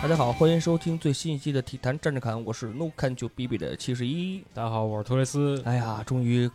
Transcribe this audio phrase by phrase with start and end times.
[0.00, 4.44] 大家好，欢迎收听最新一期的体坛站着侃，我是 no Can 就 B B 的七十一。
[4.54, 5.60] 大家好，我是托雷斯。
[5.64, 6.48] 哎呀，终于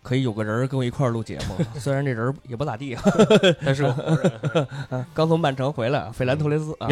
[0.00, 2.96] 可以有个人儿跟我一块儿录节目了， 虽然这人儿也不咋地，
[3.66, 3.82] 但是
[5.12, 6.88] 刚从曼城回来，费兰托雷斯啊。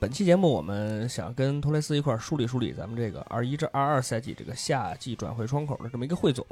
[0.00, 6.44] 本期节目我们想跟托雷斯一块儿梳理梳理咱们这个二一至二二赛季这个夏季转会窗口的这么一个汇总。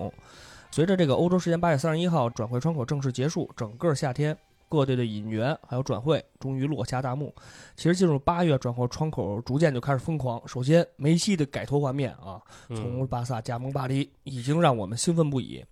[0.70, 4.38] 随着这个欧洲时间八月三十一号转会窗口正式结束，整个夏天
[4.70, 7.34] 各队的引援还有转会终于落下大幕。
[7.76, 10.40] 其实进入八月转会窗口逐渐就开始疯狂。
[10.46, 15.62] 首先梅西的改头换面啊，从巴萨加盟巴黎已经让我们兴奋不已。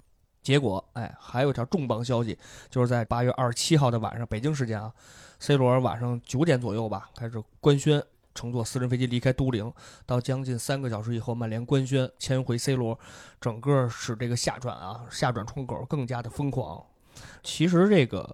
[0.42, 2.36] 结果哎，还有一条重磅消息，
[2.68, 4.92] 就是在八月二十七号的晚上，北京时间啊
[5.38, 8.02] ，C 罗晚上九点左右吧开始官宣。
[8.34, 9.72] 乘坐私人飞机离开都灵，
[10.06, 12.96] 到将近三个小时以后，曼联官宣签回 C 罗，
[13.40, 16.86] 整个使这个下转啊下转窗口更加的疯狂。
[17.42, 18.28] 其实这个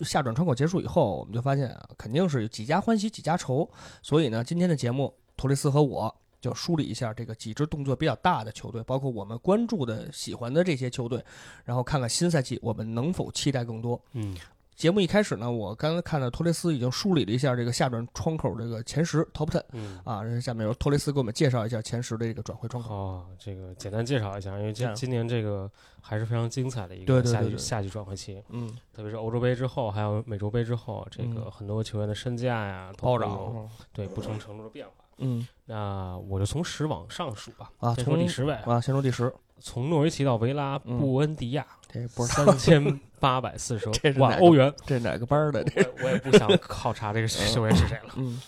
[0.00, 3.68] 下转窗口结束以后，我们就发现啊，肯定是几家欢喜几家愁。
[4.02, 11.24] 所以呢，今天的节目，托雷斯和我就梳理一下这个几支动作比较大的球队，包括我们关注的、喜欢的这些球队，
[11.64, 14.00] 然后看看新赛季我们能否期待更多。
[14.12, 14.36] 嗯。
[14.78, 20.00] 节目一开始呢，我刚刚看到托雷斯已经梳理了一下这个下转窗口这个前十 top ten，嗯。
[20.04, 22.94] 啊，下面由托雷斯给我们介绍一下前十的这个转会窗口。
[22.94, 25.68] 哦，这个简单介绍一下，因为今今年这个
[26.00, 34.92] 还是非常精彩的一个夏季夏季转会期，嗯，特别是欧洲杯之后，还有美洲杯之后，这个很多球员的身价呀暴涨，对不同程度的变化。
[35.16, 43.00] 嗯，那我就从十往上数吧，啊，先说第十位啊，先说第十，从诺维奇到维拉布恩迪亚，这不是三千。
[43.20, 45.64] 八百四十 万欧元，这哪个班的？
[45.64, 48.14] 这我也不想考察这个球员是谁了。
[48.14, 48.40] 嗯，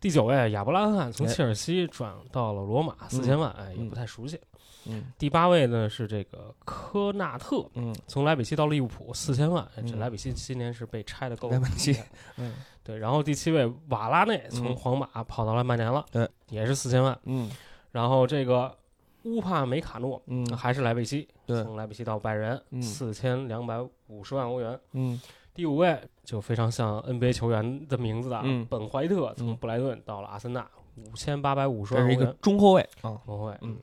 [0.00, 4.36] 第九位亚伯拉罕从切尔西转到了罗马，四千万，哎，也不太熟悉。
[4.86, 9.64] 嗯，第八位呢是这个科纳特，嗯，从莱比锡到利物浦，四千万。
[9.86, 11.96] 这莱比锡今年是被拆的够莱比锡，
[12.38, 12.98] 嗯， 对。
[12.98, 17.16] 然后第七位瓦拉内从皇马跑到了曼联了，对，也是四千万。
[17.22, 17.48] 嗯，
[17.92, 18.76] 然后这个。
[19.24, 25.20] 乌帕梅卡诺，嗯，还是莱比锡，对，从莱比锡到拜仁，四千两百五十万欧元，嗯，
[25.52, 33.76] 第五位就非常像 NBA 球员的名字的，嗯，本怀特从布莱顿到了阿森纳，五千八百五十万欧元，这是一个中后卫啊，中后卫，嗯，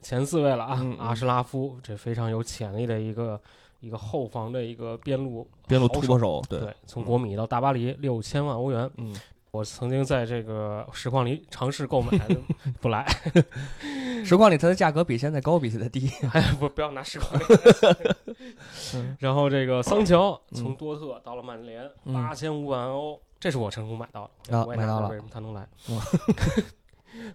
[0.00, 3.40] 前四位了啊，嗯阿什拉夫，这非常有潜力的一个
[3.80, 9.14] 一个后防的一个边路边路突破手，对，从国米到大巴黎，六千万欧元，嗯。
[9.50, 12.10] 我曾经在这个实况里尝试购买，
[12.80, 13.06] 不来。
[14.24, 16.10] 实况里它的价格比现在高，比现在低。
[16.32, 17.40] 哎，不，不要拿实况。
[19.18, 24.66] 然后这个桑乔从多特到了曼联，八千五百万欧，这是我成功买到的。
[24.66, 25.66] 买到了，为什么他能来？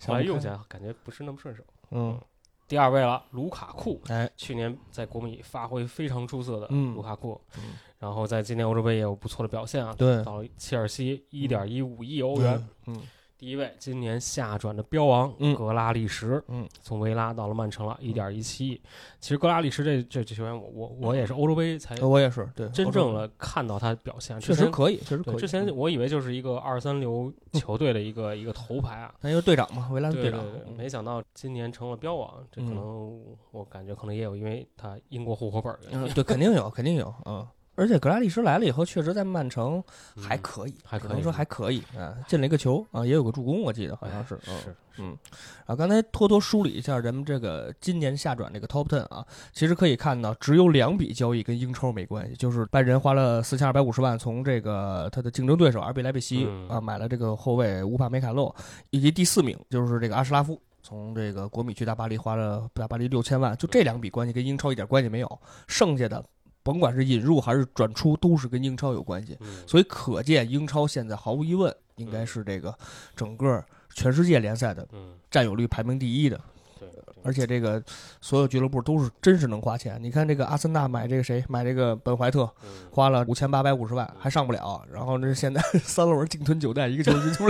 [0.06, 1.64] 后来用起来感觉不是那么顺手。
[1.92, 2.20] 嗯。
[2.68, 4.02] 第二位了，卢卡库。
[4.08, 7.40] 哎，去年在国米发挥非常出色的卢卡库。
[7.58, 7.76] 嗯。
[8.00, 9.96] 然后在今年欧洲杯也有不错的表现啊！
[9.98, 12.68] 对，到切尔西一点一五亿欧元。
[12.86, 13.02] 嗯，
[13.44, 18.82] 第一位今年下转的标王格拉利什，嗯，从维拉到了曼城了，一点一七亿。
[19.20, 25.36] 其实格拉利什这这这球员，我我我也是欧洲杯才，我也是对真正的看到他表现，确实可以，确实可以。
[25.36, 30.42] 之前我以为就是一个二三流球队的一个一个头牌啊，那就是队长嘛，维拉队长。
[30.78, 33.22] 没想到今年成了标王，这可能
[33.52, 37.46] 我感觉可能也有因为他英国户口本嗯，对，肯定有，肯定有，嗯。
[37.76, 39.84] 而且格拉利什来了以后，确实在曼城
[40.16, 45.18] 还可以，还可以说还可以啊，进了一个球啊，也有个助攻，我记得好像是，是，嗯，
[45.66, 58.56] 啊，刚才偷偷梳理一下咱们这个今年下转这个 top ten 啊，其实可以看到只有两笔交易跟英超没关系，就是拜仁花了四千二百五十万从这个他的竞争对手 RB 莱比锡啊买了这个后卫乌帕梅卡洛，
[58.92, 66.24] 以及第四名就是这个阿什拉夫从这个国米去大巴黎花了大巴黎六千万，就这两笔关系跟英超一点关系没有，剩下的。
[66.64, 69.38] 甭管是引入还是转出，都是跟英超有关系，
[69.68, 72.74] 所以可见英超现在毫无疑问应该是这个
[73.16, 73.64] 整个
[73.94, 74.88] 全世界联赛的
[75.30, 76.40] 占有率排名第一的。
[76.80, 76.90] 对，
[77.24, 77.82] 而且这个
[78.20, 79.98] 所有俱乐部都是真是能花钱。
[80.02, 82.50] 你看这个阿森纳买这个谁买这个本怀特，
[82.92, 84.84] 花了五千八百五十万还上不了。
[84.92, 87.46] 然后这现在 三轮净吞九代，一个球进出，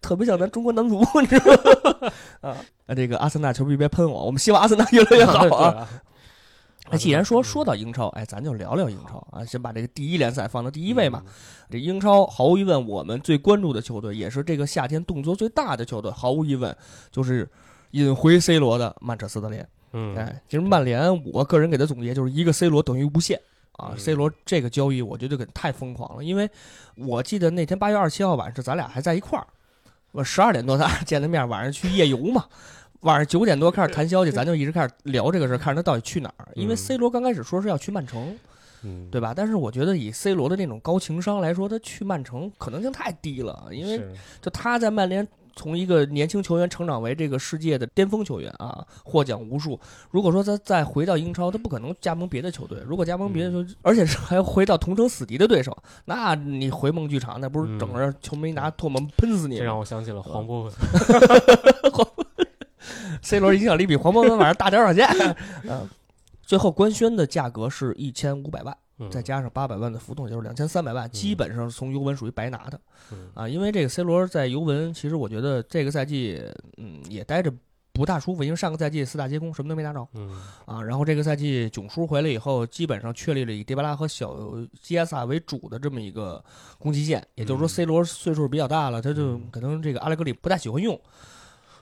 [0.00, 1.44] 特别像咱中国男足，你知道
[2.00, 2.12] 吗？
[2.52, 2.56] 啊，
[2.94, 5.88] 这个阿森纳球迷别喷我，我们希望阿森纳越来越好啊。
[6.90, 11.22] 那既然说说到英超，哎，咱就聊聊英超啊，先把这个第一联赛放到第一位嘛。
[11.68, 16.74] 这英超毫无疑问，我们最关注的球队，也是这个夏天动作最大的球队，毫无疑问
[17.10, 17.48] 就是
[17.90, 19.68] 引回 C 罗的曼彻斯特联。
[19.92, 23.40] 嗯，哎，其实曼联，我个人给他总结就是一个 C 罗等于无限
[23.72, 23.94] 啊。
[23.96, 26.48] C 罗这个交易，我觉得给太疯狂了，因为
[26.94, 29.46] 我记得那天八月二十七号晚上，咱俩还在一块儿，
[30.12, 32.44] 我十二点多咱俩见的面，晚上去夜游嘛。
[33.00, 36.48] 晚上九点多开始谈消息，咱就一直开始聊这个事儿，看着他到底去哪儿。
[36.54, 38.36] 因为 C 罗刚开始说是要去曼城，
[38.82, 39.32] 嗯，对吧？
[39.34, 43.68] 但是我觉得以 C 罗的那种高情商来说，他去曼城可能性太低了。
[43.70, 44.00] 因为
[44.40, 49.78] 就他在曼联从一个年轻球员成长为这个世界的巅峰球员啊，获奖无数。
[50.10, 52.78] 如果说他再回到英超，他不可能加盟别的球队。
[52.86, 59.58] 如果加盟别的球，而且是还要回到同城死敌的对手，那你回梦剧场，那不是整个球迷拿唾沫喷死你？
[59.58, 60.72] 这让我想起了黄博文。
[63.22, 65.06] C 罗影响力比黄博文晚上大多少钱？
[65.68, 65.88] 嗯，
[66.42, 68.76] 最后官宣的价格是一千五百万，
[69.10, 72.80] 再加上八百万的浮动，就是两千三百万，基本上从尤文属于白拿的。
[73.34, 76.42] 啊，因为这个 C 罗在尤文，其实我觉得这个赛季，
[76.76, 77.52] 嗯，也待着
[77.92, 80.06] 不大舒服，因为上个赛季四大皆空，什么都没拿着。
[80.14, 80.30] 嗯，
[80.66, 84.36] 啊，然后这个赛季囧叔回来以后，基本上确立了以迪巴拉和小
[84.82, 86.42] 基亚萨为主的这么一个
[86.78, 90.98] 攻击线，也就是说 C 罗岁数比较大了，他就可能这个阿莱格里不太喜欢用。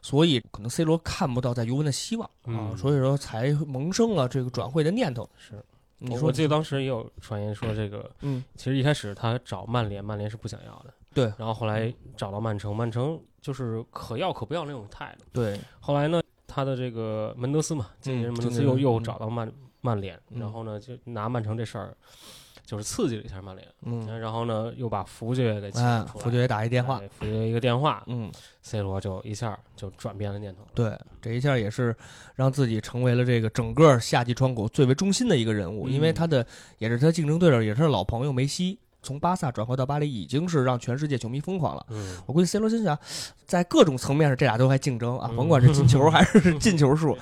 [0.04, 5.26] 所以可能 C 罗看不到在尤文的希望啊，所以说才萌生了这个转会的念头。
[5.34, 5.54] 是，
[5.96, 15.58] 你说我记得当时也有传言说这个，嗯，其实一开始他找曼联，曼联是不想要的，对，然后后来找到曼城，曼城就是可要可不要那种态度，对。
[15.80, 21.96] 后来呢，他的这个门德斯嘛，经纪人门德斯又又找到曼曼联，然后呢就拿曼城这事儿。
[22.64, 28.32] 就是刺激了一下曼联，嗯，然后呢，又把福爵给请出来，福爵打一电话，福爵一个电话，嗯
[28.62, 31.94] ，C 罗就一下就转变了念头，对，这一下也是
[32.34, 36.46] 让自己成为了这个整个夏季窗口最为中心的一个人物，因为他的
[36.78, 38.78] 也是他竞争对手，也是老朋友梅西。
[39.02, 41.86] 从巴萨转回到巴黎，已经是让全世界球迷疯狂了。
[41.90, 42.98] 嗯，我估计 C 罗心想，
[43.44, 47.14] 在各种层面上，这俩都还竞争啊，甭管是进球还是进球数。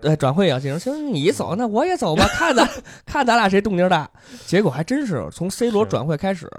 [0.00, 0.78] 对，转会也要竞争。
[0.78, 2.68] 行，你走，那我也走吧， 看咱
[3.04, 4.08] 看咱俩谁动静大。
[4.46, 6.50] 结果还真是从 C 罗转会开始，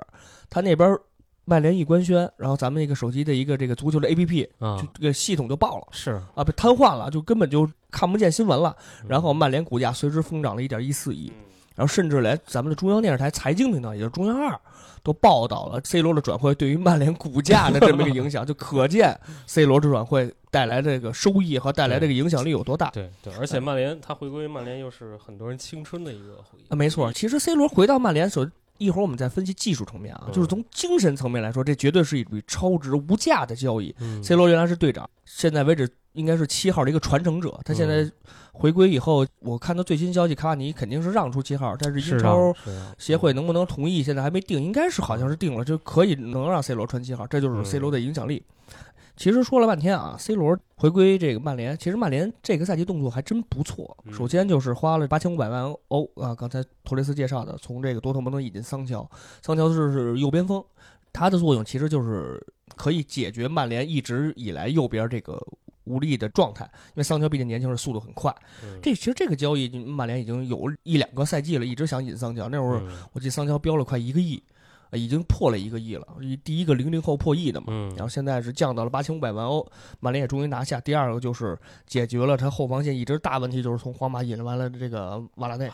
[0.49, 0.97] 他那边
[1.45, 8.75] 曼联一官宣，然后咱们那个手机的一个这个足球的 APP 啊，这个系统就爆了，是啊，被瘫痪了，就根本就看不见新闻了。
[9.07, 11.31] 然后曼联股价随之疯涨了一点一四亿。
[11.75, 14.59] 然后甚至连咱们的中央电视台财经频道，也就是中央二，
[15.03, 19.17] 都报道了 C 罗的转会对于曼联股价的这么一个影响， 就可见
[19.47, 22.89] C 罗的转会带来这个收益和带来这个影响力有多大。
[22.91, 26.65] 对对，而且曼联他回归曼联又是很多人青春的一个回忆。
[26.69, 33.93] 啊，没错，其实 C 罗回到曼联，所一会儿我们再分析技术层面啊，就是从精神层面来说，这绝对是一笔超值无价的交易。
[34.23, 38.09] C 罗原来是队长，现在为止应该是七号的一个传承者，他现在。
[38.59, 42.53] 回归以后，我看到最新消息，卡瓦尼肯定是让出七号，但是英超
[42.97, 48.43] 协会能不能同意，现在还没定，应该是好像是定了，就可以能让 C 罗穿七号，这就是 C 罗的影响力。
[49.15, 53.95] 其实说了半天啊，C 罗回归这个曼联，其实曼联这个赛季动作还真不错。
[54.11, 59.09] 首先就是花了八千五百万欧啊，刚才托雷斯介绍的，从这个多特蒙德引进桑乔，
[59.41, 60.61] 桑乔是是右边锋，
[61.13, 62.45] 他的作用其实就是
[62.75, 65.41] 可以解决曼联一直以来右边这个。
[65.89, 68.33] 无力的状态，因为桑乔毕竟年轻，时速度很快。
[68.81, 72.47] 这其实这个交易，曼联已经有一两个赛季了，一直想引桑乔。
[72.47, 72.81] 那会儿
[73.11, 74.41] 我记得桑乔标了快一个亿，
[74.91, 76.07] 已经破了一个亿了，
[76.43, 77.67] 第一个零零后破亿的嘛。
[77.95, 79.65] 然后现在是降到了八千五百万欧，
[79.99, 80.79] 曼联也终于拿下。
[80.79, 85.67] 第二个就是解决了他后防线一直大问题，就是从皇马引完了这个瓦拉内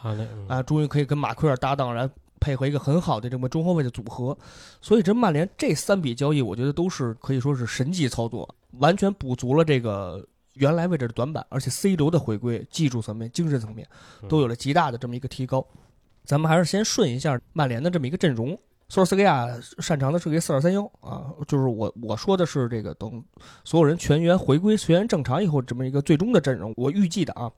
[0.48, 4.38] 啊，终于可以跟马奎尔搭档，然后配合一个很好的这么中后卫的组合。
[4.82, 8.48] 所以这曼联这三笔交易，我觉得都是可以说是神级操作。
[8.80, 13.88] 完全补足了这个原来位置的短板，而且 C 罗的回归，技术层面、精神层面
[14.30, 15.66] 都有了极大的这么一个提高。
[16.24, 18.58] 咱们还是先顺一下曼联的这么一个阵容。
[18.88, 19.48] 索尔斯克亚
[19.80, 23.24] 擅长的是个四二三幺啊，就是我我说的是这个等
[23.64, 26.72] 所有人全员回归、全员正常以后这么一个最终的阵容。
[26.78, 27.52] 我预计的啊，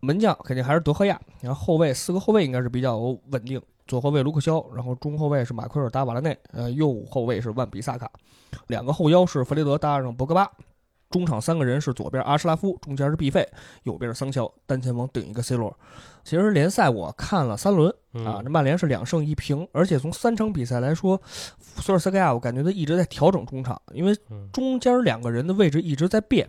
[0.00, 3.60] 门将肯定还是德赫亚，然后后卫四个后卫应该是比较稳定。
[3.92, 8.10] 左后卫卢克肖，然后中后卫是马奎尔搭瓦拉内，呃，右后卫是万比萨卡，
[8.68, 10.50] 两个后腰是弗雷德搭上博格巴，
[11.10, 13.46] 中场三个人是左边阿什拉夫，中间是毕费，
[13.82, 15.78] 右边是桑乔，单前锋顶一个 C 罗。
[16.24, 17.94] 其实联赛我看了三轮
[18.24, 21.20] 啊，这曼联是两胜一平，而且从三场比赛来说，
[21.60, 24.16] 索尔斯克亚我感觉他一直在调整中场，因为
[24.54, 26.48] 中间两个人的位置一直在变。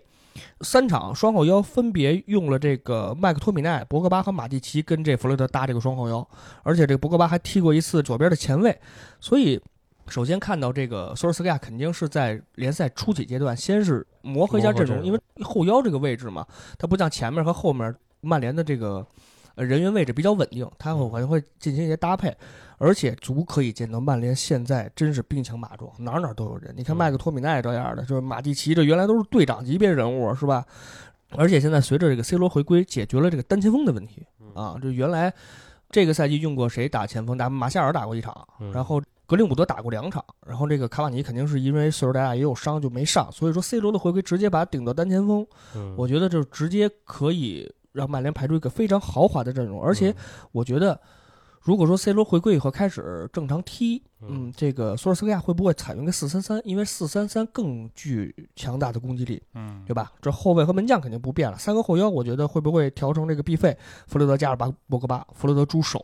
[0.61, 6.27] 三场双后腰分别用了这个麦克托米奈、博格巴和马蒂奇跟这弗雷德搭这个双后腰，
[6.63, 8.77] 而且这个博格巴还踢过一次左边的前卫，
[9.19, 9.61] 所以
[10.07, 16.45] 首先看到这个索尔斯克亚肯定是在联赛初期阶段先是磨合一下阵容，因为后腰这个位置嘛，
[16.77, 19.05] 它不像前面和后面曼联的这个
[19.55, 22.35] 人员位置比较稳定，他会可能会进行一些搭配，
[22.83, 26.73] 而且足可以见到曼联现在真是兵强马壮，哪哪都有人。
[26.75, 30.65] 你看麦克托米奈这样的，就是马蒂奇，这原来都是队长级别人物，是吧？
[31.31, 35.33] 而且现在随着这个 C 罗回归，解决了这个单前锋的问题啊，就原来
[35.89, 37.37] 这个赛季用过谁打前锋？
[37.37, 39.01] 打马夏尔打过一场，然后。
[39.25, 45.47] 格林伍德打过两场，然后这个卡瓦尼肯定是因为岁数大也有伤就没上，所以说 C 罗的回归直接把他顶到单前锋，
[45.95, 50.13] 我觉得就直接可以让曼联排出一个非常豪华的阵容，而且
[50.51, 50.99] 我觉得
[51.63, 56.61] 如果说 C 罗回归以后开始正常踢，嗯，这个索尔斯克亚会不会采用个四三三？
[56.65, 60.11] 因为四三三更具强大的攻击力，嗯，对吧？
[60.21, 63.77] 这后卫和门将肯定不变了，三个后腰我觉得会不会调成这个 B 费
[64.07, 65.99] 弗洛德加尔巴博格巴，弗洛德主守，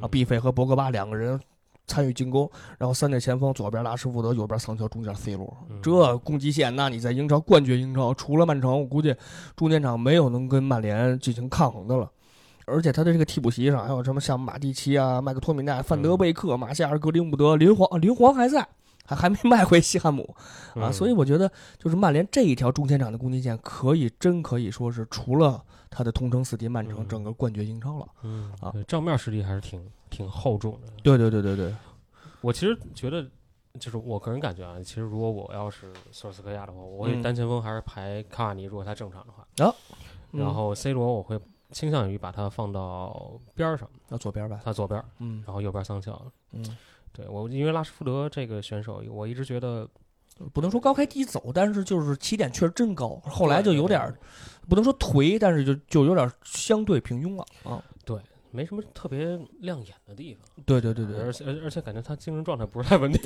[0.00, 1.38] 啊，B 费和博格巴两个人。
[1.86, 9.14] 参与进攻，然后三队前锋，左边拉什福德，右边桑乔，中间 C 罗，这攻击线，那你在英超冠绝英超，除了曼城，我估计
[9.54, 12.10] 中间场没有能跟曼联进行抗衡的了。
[12.66, 18.66] 而且他的这个替补席上还有什么像马蒂奇啊、麦克托米奈、范德贝克、马夏尔、格林伍德、林皇，林皇还在，
[19.04, 20.34] 还还没卖回西汉姆
[20.74, 20.90] 啊。
[20.90, 28.06] 所以我觉得，就是曼联这一条中前场的攻击线，可以真可以说是除了他的同城死敌曼城，整个冠绝英超了。
[28.22, 29.84] 嗯啊，账面实力还是挺。
[30.10, 31.74] 挺厚重的，对对对对对，
[32.40, 33.28] 我其实觉得，
[33.80, 39.74] 就是我个人感觉啊，其实如果我要是索尔斯克亚的话，我会单前锋还是排卡瓦尼，如果他正常的话，啊，
[40.30, 41.36] 然后 C 罗我会
[41.74, 46.64] 倾向于把它放到边上，那左边吧，它左边，嗯，然后右边桑乔，嗯，
[47.12, 49.86] 对我因为拉什福德这个选手，我一直觉得
[50.52, 54.14] 不能说高开低走，但是就是起点确实真高，后来就有点
[54.68, 57.82] 不能说颓，但是就就有点相对平庸了啊。
[58.54, 63.20] 没什么特别亮眼的地方，对对对对，而且而且感觉他精神状态不是太稳定，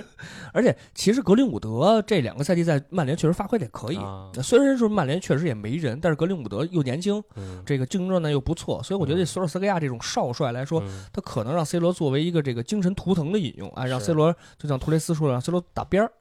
[0.52, 3.96] 而且其实格林伍德这两个赛季在曼联确实发挥的也可以，
[4.42, 7.22] 虽然说曼联确实也没人，但是格林伍德又年轻，
[7.64, 16.12] 这个精神状态又不错，所以我觉得索尔斯克亚这种少帅来说，他可能让 C 罗作为一个这个精神图腾的引用，啊，让 C 罗就像图雷斯说的，让 C 罗打边儿，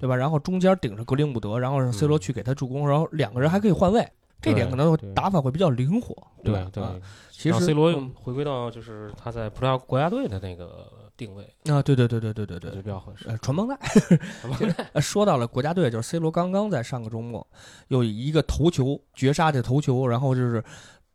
[0.00, 0.16] 对吧？
[0.16, 4.06] 然后中间顶着格林伍德，然后让 C 罗去给他助攻，然后两个人还可以换位。
[4.40, 6.82] 这点可能打法会比较灵活，对对。
[7.30, 13.24] 其实 C 罗回归到就是他在葡萄牙国家队的那个定位啊，对对对对对对对，就比较合适。
[13.40, 13.78] 传帮带，
[15.00, 17.46] 说到了国家队，就是 C 罗刚刚在上个周末
[17.88, 20.62] 有一个头球绝杀的头球，然后就是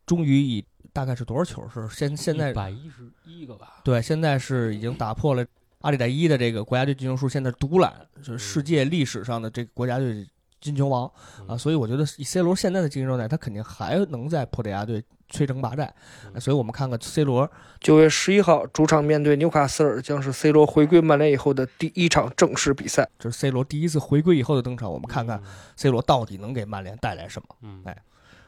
[0.07, 3.81] 终于以大概是多少球是现现在一百一十一个吧？
[3.83, 5.45] 对，现在是已经打破了
[5.81, 10.27] 阿里代伊的这个国家队进球数，现在独揽就是世界历史上的这个国家队。
[10.65, 11.09] 金球王
[11.47, 15.93] 啊，所以我觉得以 C 罗现在的精神状态，他肯定还能在葡萄牙队摧城拔寨。
[16.39, 23.07] 所以我们看看 C 罗九月十一号主场面对纽卡斯尔，将是 C 罗回归曼联以后的第一场正式比赛。
[23.19, 25.41] 这是 C 罗第一次回归以后的登场，我们看看
[25.75, 27.47] C 罗到底能给曼联带来什么。
[27.61, 27.97] 嗯，哎，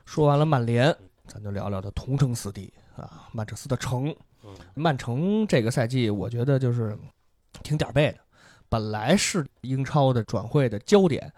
[0.05, 0.95] 说完了曼联，
[1.27, 4.15] 咱就聊聊他同城死敌啊，曼彻斯特城。
[4.75, 6.97] 曼城这个赛季，我觉得就是
[7.63, 8.17] 挺点儿背的。
[8.69, 11.31] 本来是英超的转会的焦点，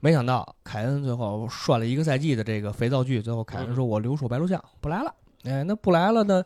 [0.00, 5.14] 没想到凯恩最后涮了一个赛季的这个肥皂剧，最后凯恩说：“我留守白鹿巷，不来了。”
[5.44, 6.42] 哎，那不来了呢？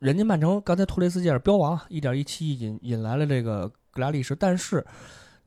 [0.00, 4.84] 人家曼城刚才托雷斯介绍标王一点一七亿引引来了这个格拉利什，但是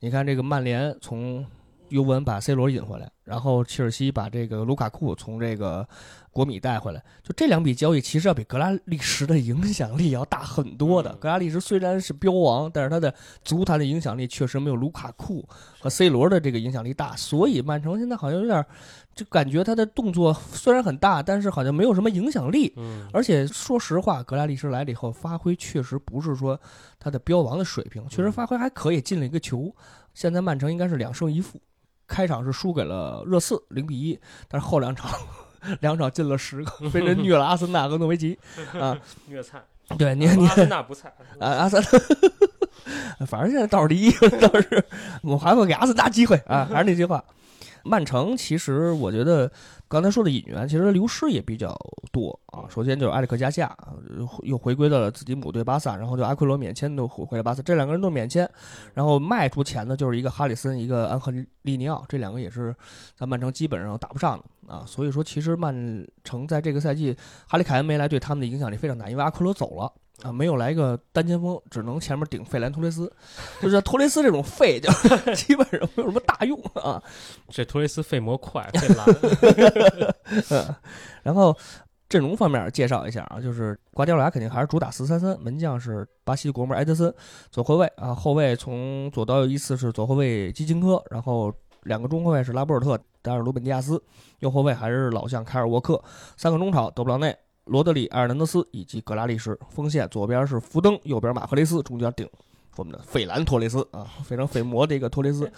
[0.00, 1.46] 你看这个曼联从
[1.90, 5.86] 尤文把 C 罗引回来，然后切尔西把这个卢卡库从这个。
[6.30, 11.12] 国米带回来，就这两笔交易，其实要比格拉利什的影响力要大很多的。
[11.16, 15.44] 格拉利什虽然是标王，但是他的足坛的影响力确实没有卢卡库
[15.80, 17.16] 和 C 罗的这个影响力大。
[17.16, 18.64] 所以曼城现在好像有点，
[19.16, 22.72] 就感觉他的动作虽然很大，但是好像没有什么影响力。
[22.76, 23.08] 嗯。
[23.12, 26.60] 而且说实话，格拉利什来了以后，发挥确实不是说
[27.00, 29.74] 他的标王的水平，确实发挥还可以，进了一个球。
[30.14, 31.60] 现在曼城应该是两胜一负，
[32.08, 35.08] 开场是输给了热刺零比一，但是后两场。
[35.80, 38.38] 两场进了十个，被人虐了阿森纳和诺维奇
[38.80, 38.96] 啊，
[39.26, 39.60] 虐菜。
[39.98, 41.82] 对，你你阿森纳不菜 啊，阿森
[43.18, 44.08] 纳，反正现在倒数第一，
[44.40, 44.82] 倒是
[45.20, 47.22] 我还会给阿森纳机会啊，还是那句话。
[47.82, 49.50] 曼城其实我觉得
[49.88, 51.74] 刚才说的引援，其实流失也比较
[52.12, 52.68] 多啊。
[52.68, 53.74] 首先就是埃里克加夏
[54.42, 58.48] 又回归到了自己母队巴萨，然后就阿奎罗免签都回回来巴萨，这两个人都免签，
[58.92, 62.74] 然后卖出钱的就是一个哈里森，一个安赫利尼奥，这两个也是
[63.16, 64.84] 在曼城基本上打不上的啊。
[64.86, 65.74] 所以说，其实曼
[66.22, 67.16] 城在这个赛季
[67.48, 69.90] 哈里凯恩没来，对他们的影响力非常大，因为阿奎罗走了。
[70.22, 73.12] 啊，没有来个单前锋，只能前面顶费兰托雷斯，
[73.62, 74.90] 就是托雷斯这种废，就
[75.32, 77.00] 基本上没有什么大用啊。
[77.48, 80.74] 这托雷斯废模快，废蓝。
[81.22, 81.56] 然后
[82.08, 87.14] 阵容方面介绍一下啊，就是瓜迪奥拉肯定还是主打四三三，门将是巴西国门埃德森，
[87.52, 94.02] 左后卫啊，后卫从左到右依次是左后卫基金科，然后两个中后卫是拉波尔特、达尔鲁本迪亚斯，
[94.40, 96.02] 右后卫还是老将凯尔沃克，
[96.36, 97.36] 三个中场德布劳内。
[97.68, 99.56] 罗德里、埃尔南德斯以及格拉利什。
[99.68, 102.28] 锋线左边是福登，右边马赫雷斯，中间顶
[102.76, 105.50] 我们的费兰托雷斯啊，非常费魔的一个托雷斯。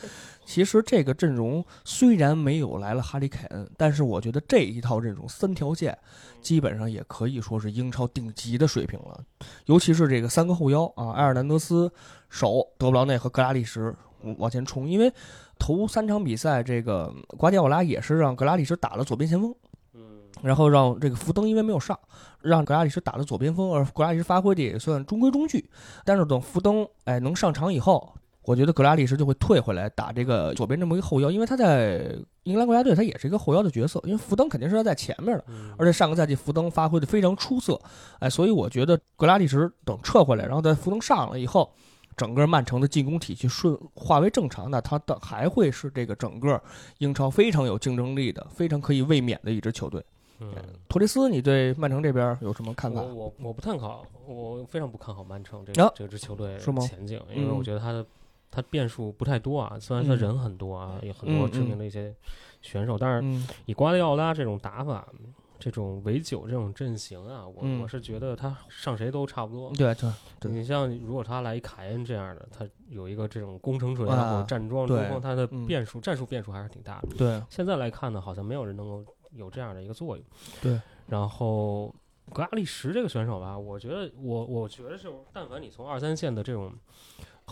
[0.46, 5.96] 其实这个阵容虽然没有来了哈里凯恩，但是我觉得这一套阵容三条线
[6.40, 9.20] 基本上也可以说是英超顶级的水平了。
[9.66, 11.92] 尤其是这个三个后腰啊，埃尔南德斯、
[12.30, 13.94] 守德布劳内和格拉利什
[14.38, 15.12] 往前冲，因为
[15.58, 19.54] 头三场比赛这个瓜迪奥拉也是让格拉利什打了左边前锋。
[20.42, 21.98] 然后让这个福登因为没有上，
[22.40, 25.68] 让格拉利什打了左边锋，而格拉利什发挥的也算中规中矩。
[26.04, 35.44] 但是等福登哎能上场以后，我觉得格拉利什就会退回来打这个左边这么一个后腰，因为他在英格兰国家队他也是一个后腰的角色，因为福登肯定是要在前面的，
[35.76, 37.80] 而且上个赛季福登发挥的非常出色，
[38.18, 41.70] 哎，所以我觉得格拉利什等撤回来，然后在福登上了以后。
[42.16, 46.60] 整个曼城的进攻体系顺化为正常，那他的还会是这个整个
[46.98, 50.04] 英超非常有竞争力的、非常可以卫冕的一支球队。
[50.40, 50.54] 嗯，
[50.88, 53.02] 托雷斯，你对曼城这边有什么看法？
[53.02, 58.04] 我我我不看好，我非常不看好曼城这这支球队前景，因为我觉得他的
[58.50, 59.76] 他变数不太多啊。
[59.80, 62.14] 虽然他人很多啊，有很多知名的一些
[62.62, 65.06] 选手，但是以瓜迪奥拉这种打法。
[65.62, 69.70] 这种围九这种阵型啊，我我是觉得他上谁都差不多。
[69.74, 69.94] 对
[70.40, 77.08] 对，你像如果他来一凯恩这样的，他有一个这种攻城锤或者站桩之后，他的变数战术变数还是挺大的。
[77.18, 80.26] 对，现在来看呢，好像没有人能够有这样的一个作用。
[80.62, 81.94] 对，然后
[82.32, 86.72] 格拉利什这个选手吧，我觉得我我觉得就是，但凡你从二三线的这种。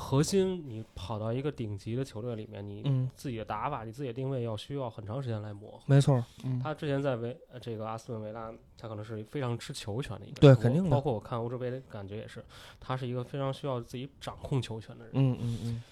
[0.00, 5.80] 核心，你跑到一个顶级的球队里面，你自己的打法、你自己的定位要需要很长时间来磨合。
[5.86, 6.24] 没错，
[6.62, 10.40] 他之前在维这个阿斯顿维拉，他可能是非常吃球权的一个。
[10.40, 10.90] 对，肯定的。
[10.90, 12.44] 包括我看欧洲杯的感觉也是，
[12.78, 15.14] 他是一个非常需要自己掌控球权的人。
[15.14, 15.82] 嗯嗯嗯。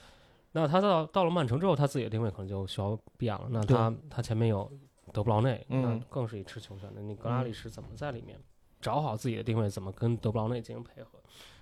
[0.52, 3.48] 那他到到了曼城之后，他自己的定位可能就需要变了。
[3.50, 4.70] 那他他前面有
[5.16, 7.00] 德布劳内，那更是一吃球权的。
[7.00, 8.38] 你格拉利什怎么在里面
[8.82, 11.18] 找好自己的定位，怎么跟德布劳内进行配合？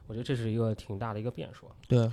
[0.08, 1.68] 我觉得这是一个挺大的一个变数。
[1.86, 2.10] 对。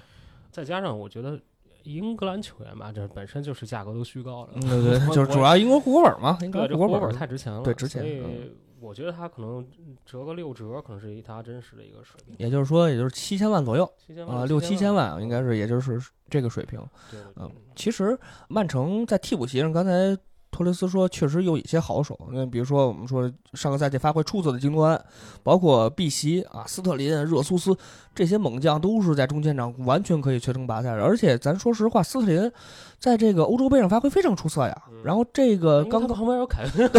[0.51, 1.41] 再加上，我觉得
[1.81, 4.49] 英格兰球员吧，这本身就是价格都虚高了。
[4.61, 7.63] 对对， 就是主要英国户口本嘛，英格这户口本太值钱了。
[7.63, 8.03] 对，值钱。
[8.03, 9.67] 所以我觉得他可能
[10.05, 12.35] 折个六折，可能是一他真实的一个水平。
[12.37, 13.83] 也就是说，也就是七千万左右
[14.27, 16.79] 啊，六七千万应该是，也就是这个水平。
[17.09, 18.15] 对嗯，其实
[18.47, 20.15] 曼城在替补席上，刚才。
[20.63, 25.01] 托雷斯说：“确实有一些好手，那比如说我们说上个赛季发挥出色的京多安，
[25.43, 27.75] 包括碧玺啊、斯特林、热苏斯
[28.13, 31.03] 这些猛将，都是在中前场完全可以全程拔赛的。
[31.03, 32.51] 而且咱说实话，斯特林
[32.99, 34.83] 在这个欧洲杯上发挥非常出色呀。
[35.03, 36.91] 然后这个刚刚旁边有凯恩，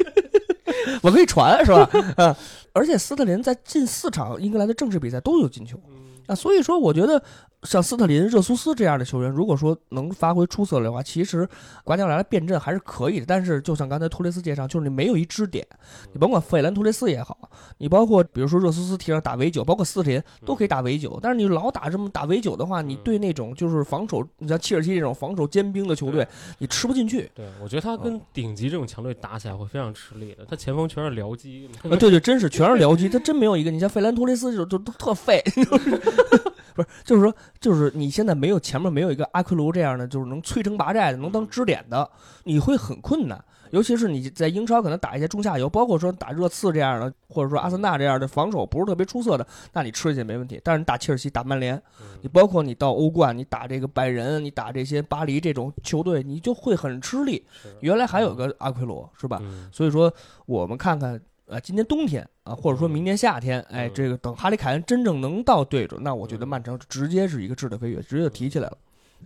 [1.02, 1.88] 我可以传是吧？
[2.16, 2.36] 啊！
[2.72, 5.78] 而且斯特林在近四场英格兰的正式比赛都有进球
[6.26, 7.22] 啊，所以说我觉得。”
[7.66, 11.46] 像斯特林、热苏斯这样的球员，如果说能发挥出色的话，其实
[11.84, 13.26] 瓜迪奥拉的变阵还是可以的。
[13.26, 15.66] 但是，就像刚才托雷斯介绍，就是你没有一支点，
[16.12, 21.18] 你甭管费兰托雷斯也好，你包括比如说热苏斯踢上打围九，包括斯特林都可以打围九。
[21.20, 26.26] 但是你老打这么打围九的话，你对那种就是防守，你像切尔西这种防守尖兵的球队，
[26.58, 27.30] 你吃不进去。
[27.34, 30.44] 对，我觉得他跟顶级这种强队打起来会非常吃力的。
[30.46, 31.68] 他前锋全是僚机。
[31.82, 33.70] 啊，对对，真是全是僚机，他真没有一个。
[33.70, 35.42] 你像费兰托雷斯就就都特废。
[36.76, 42.08] 不是，就是说，就是你现在没有前面没有一个阿奎罗这样的，就是能摧城拔寨的，能当支点的，
[42.44, 43.42] 你会很困难。
[43.72, 50.60] 尤其是你在英超可能打一些中下游，包括说打热刺这样的，或者说阿森纳这样的防守不是特别出色的，那你吃一些没问题。
[50.62, 51.82] 但是你打切尔西、打曼联，
[52.22, 57.44] 你包括你到欧冠，你打这个拜仁，你打这些巴黎这种球队，你就会很吃力。
[57.80, 59.42] 原来还有个阿奎罗，是吧？
[59.72, 60.12] 所以说，
[60.46, 61.20] 我们看看。
[61.46, 68.76] 呃，今年冬天啊，或者说明年夏天，哎，这个等哈里凯恩真正能到队中，那我觉得曼城直接是一个质的飞跃，直接就提起来了。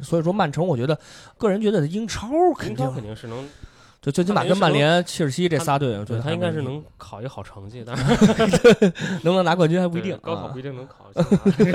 [0.03, 0.99] 所以说，曼城，我觉得
[1.37, 3.49] 个人觉得英超肯定肯定是能，
[4.01, 8.05] 就最起码跟曼联、切尔西这仨队，我觉得他应该是能考一个好成绩，但是
[9.23, 11.11] 能不能拿冠军还不一定，高考不一定能考。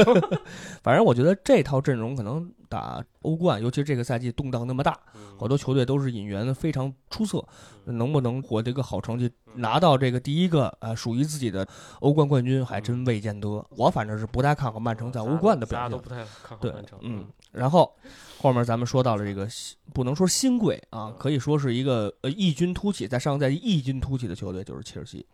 [0.81, 4.97] 反正我觉得这套阵容可能打欧冠，尤其是这个赛季动荡那么大，
[5.38, 7.45] 好多球队都是引援非常出色，
[7.85, 11.67] 能不能获得一个好成绩，拿到这个第一个呃属于自己的
[11.99, 13.63] 欧冠冠军，还真未见得。
[13.77, 16.97] 我反正是不太看好曼城在欧冠的表现，都不太看好曼城。
[17.03, 17.23] 嗯，
[17.55, 17.91] 然后
[18.37, 19.47] 后面咱们说到了这个
[19.93, 25.25] 不能说新贵啊，可以说是一个呃异军突起，在上个赛季异军突起的球队就是切尔西。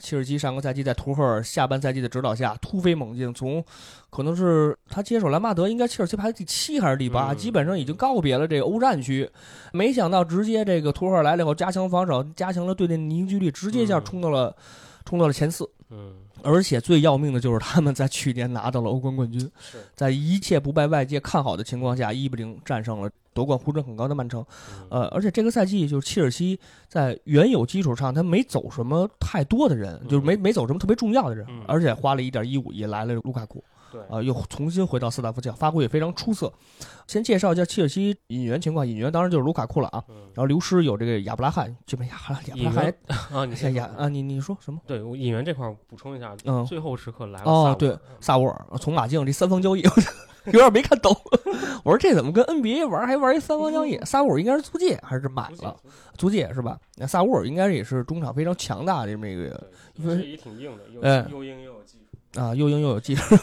[0.00, 3.64] 切尔西上个赛季在图赫尔下半赛季的指导下突飞猛进，从
[4.10, 9.30] 可能是他接手兰帕德，应该切尔西排第七还是第八，基本上已经告别了这个欧战区。
[9.72, 14.54] 没想到直接这个图赫尔来了以后，加强防守，加强了队内凝聚力，直接一下冲到了
[15.06, 15.66] 冲到了前四
[15.96, 19.48] 嗯，而且最要命的就是他们在去年拿到了欧冠冠军，
[19.94, 24.44] 在一切不被外界看好的情况下，一比零战胜了夺冠呼声很高的曼城。
[24.90, 33.62] 呃，而且这个赛季就是切尔西在原有基础上，他没走什么太多的人，就是没没走什么特别重要的人，而且花了一点一五亿来了卢卡库。
[34.08, 36.52] 啊，又重新回到斯坦福桥，发挥也非常出色。
[37.06, 40.02] 先介绍一下切尔西引援情况，引援当然就是卢卡库了啊。
[40.34, 42.94] 然后流失有这个亚布拉罕，这边亚亚布拉罕
[43.32, 44.80] 啊，你先亚啊，你你说什么？
[44.86, 49.82] 对，我引援这块补充一下，嗯，最后时刻来了哦，对，萨沃尔从马竞这三方交易
[50.46, 51.10] 有点没看懂，
[51.84, 53.98] 我说这怎么跟 NBA 玩还玩一三方交易？
[54.04, 55.74] 萨沃尔应该是租借还是买了？
[56.18, 56.78] 租借是吧？
[56.96, 61.00] 那萨沃尔应该也是中场非常强大的这么一个，因为也挺硬的，又
[61.38, 62.03] 又硬又有技术
[62.36, 63.36] 啊，又硬又有技术。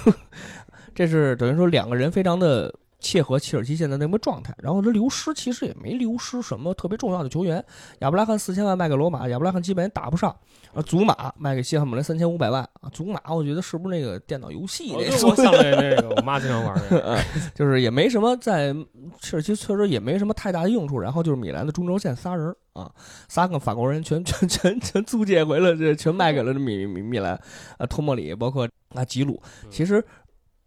[0.94, 7.64] 这是等于说两个人非常的切合切尔西现在那么状态，然后他流失其实也没流失什么特别重要的球员，
[8.00, 10.36] 亚布拉罕四千万卖给罗马，亚布拉罕基本也打不上，
[10.74, 15.28] 啊，祖玛卖给西汉姆联三千五百万啊，祖玛我觉得是不是那个电脑游戏那个？
[15.28, 17.20] 我想那那个，我妈经常玩的，
[17.54, 18.74] 就是也没什么在
[19.20, 22.92] 切尔西确实也没什么太大的用处，然后就是米兰的中轴线仨人啊，
[23.28, 27.34] 仨个法国人全全全全租借回了，这全卖给了米米米兰，
[27.78, 30.04] 啊，托莫里包括啊吉鲁，其实。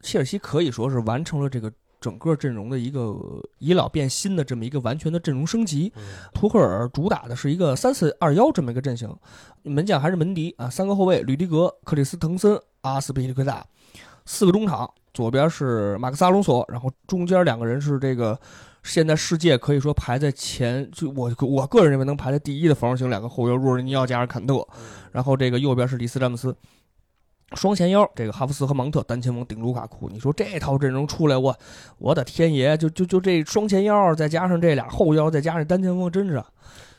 [0.06, 1.72] 切尔西可以说是完成了这个
[2.04, 3.16] 整个阵容的一个
[3.60, 5.90] 以老变新的这么一个完全的阵容升级。
[6.34, 9.08] 图赫尔主打的是一个三四二幺这么一个阵型，
[9.62, 13.64] 门将还是门迪啊，三个后卫吕迪格、克里斯滕森、阿斯皮利奎达，
[14.26, 18.38] 四个中场，左边是马克萨隆索，然后中间两个人是这个
[18.82, 24.62] 现在世界可以说排在前，就我我个人认为能排在第一的防守型两个后腰，若尔尼奥加尔坎特，
[25.10, 26.54] 然后这个右边是里斯詹姆斯。
[27.54, 31.56] 双前腰，这个哈弗斯和芒特单前锋顶卢卡库，你说这套阵容出来，我
[31.98, 36.42] 我的天爷，就就就这双前腰，再加上这俩后腰，再加上单前锋，真是。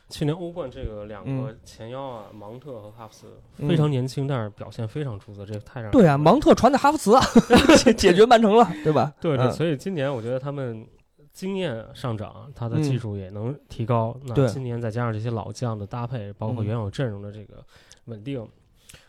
[0.08, 3.26] 去年欧冠这个两个前腰啊，芒特和哈弗斯
[3.68, 7.24] 非常年轻，但是表现非常出色，这太让对啊，芒特传的哈弗斯啊，
[7.98, 9.12] 解决曼城了，对吧？
[9.20, 10.86] 对对，所以今年我觉得他们
[11.34, 14.16] 经验上涨，他的技术也能提高。
[14.26, 17.66] 那今年再加上这些老将的搭配，包括原有阵容的这个
[18.06, 18.48] 稳定，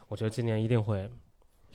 [0.09, 1.07] 我觉得今年一定会。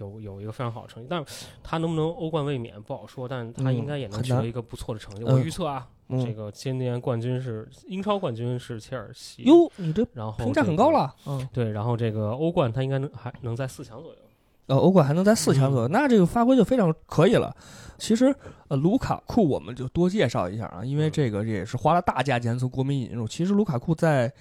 [0.01, 5.23] 有有一个非常好的成绩，但是他能不能欧冠卫冕不好说，但他应该也能取得一个不错的成绩。
[5.23, 9.43] 我预测啊，这个今年冠军是英超冠军是切尔西。
[9.43, 11.13] 哟，你这然后评价很高了。
[11.27, 14.17] 嗯，对，然后这个欧冠他应该能还能在四强左右。
[14.65, 17.55] 呃，欧冠还能在四强左右，那这个发挥就非常可以了。
[17.97, 18.35] 其实，
[18.69, 23.27] 呃，卢卡库我们就多介绍一下啊，因为这个也是花了大价钱从国民引入。
[23.27, 24.33] 其实卢卡库在。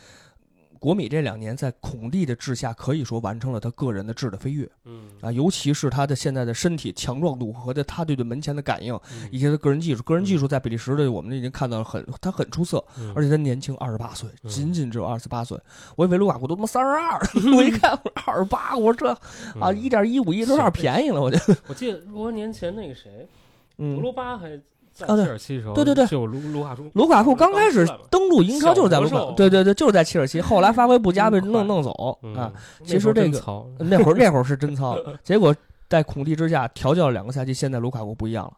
[0.80, 4.66] 国米这两年在孔蒂的治下，可以说完成了他个人的质的飞跃。
[4.86, 8.98] 嗯啊，尤其是他的现在的身体强壮度和他对对门前的感应，
[9.30, 10.02] 以及他个人技术。
[10.02, 12.82] 个人技术在比利时的我们已经看到了很他很出色，
[13.14, 15.56] 而且他年轻，二十八岁，仅仅只有二十八岁。
[15.96, 17.20] 我以为卢卡库都他妈三十二，
[17.54, 17.92] 我一看
[18.26, 21.56] 二十八，我说这啊一点一五亿都有点便宜了，我觉得。
[21.68, 23.28] 我记得多年前那个谁，
[23.76, 24.58] 德罗巴还。
[25.06, 25.38] 啊，对，
[25.74, 32.52] 对对对，就卢卢卡库，卢卡库刚开始登陆英超就是在卢卡，对对对，就是在切尔西，后来发挥不佳被弄弄走啊。
[32.84, 33.40] 其实这个
[33.78, 35.54] 那会儿那会儿是真糙， 结果
[35.88, 38.52] 在孔蒂之下调教了两个赛季，现在卢卡库不一样了。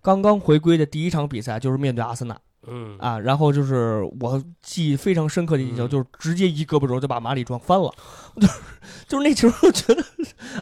[0.00, 2.36] 刚刚回归的第一场比赛就是面对阿森纳。
[2.66, 7.92] 嗯啊，然后就是我记忆非常深刻的印象，就是直接一胳膊肘就把马里撞翻了，
[8.36, 8.52] 就是
[9.08, 10.04] 就是那球，我觉得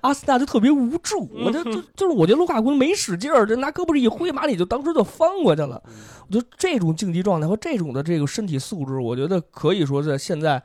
[0.01, 5.83] 阿森纳就特别无助，我就就就是我觉得卢卡库没使劲儿，就拿胳膊一挥，马里就当时就翻过去了。
[6.29, 10.63] 我觉得这种竞技状态和这种的这个身体素质，我觉得可以说在现在，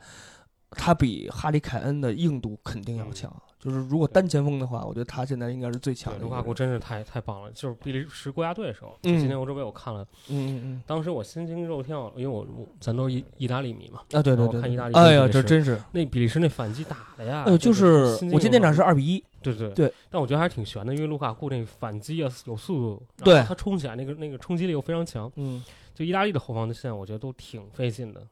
[0.70, 3.30] 他比哈里凯恩的硬度肯定要强。
[3.58, 6.20] 就是如果单前锋的话，我觉得他现在应该是最强的。
[6.20, 7.50] 卢卡库真是太太棒了！
[7.52, 12.46] 就是比利时国家队的时候，今年欧洲杯我看了，嗯嗯嗯，当时我心惊肉跳，因为我
[12.78, 25.64] 咱都是意意大利迷嘛，啊对对对，看意大利，哎呀，这真是那比利时那反击打的呀，呃，就是我记得那场是二比一，对对对，但我觉得还是挺悬的，因为卢卡库那反击啊有速度，对，他冲起来那个那个冲击力又非常强，嗯，
[25.94, 28.22] 就意大利的后防的线我觉得都挺费劲的。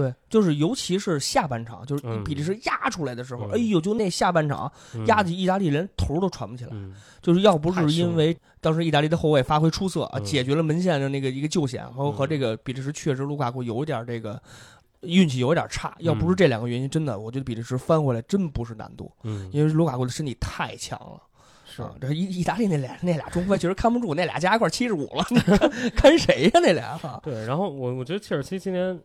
[0.00, 4.70] 对，就是尤其是下半场，就是比利时压出来的时候，哎呦，就那下半场
[5.06, 6.70] 压的意大利连头都喘不起来。
[7.20, 14.40] 就是要不是因为当时意大利的后卫发挥出色啊，解决了门线的那个一个救险，和和这个比利时确实卢卡库有点这个
[15.02, 15.94] 运气有点差。
[15.98, 19.12] 要不是这两个原因，真的我觉得比利时翻回来真不是难度。
[19.22, 21.20] 嗯，因为卢卡库的身体太强了。
[21.66, 25.24] 是，这意意大利那俩那俩中锋确实看不住，那俩加一块七十五了，
[25.94, 26.50] 看谁呀？
[26.54, 27.20] 那俩哈。
[27.22, 28.98] 对，然后我我觉得切尔西今年。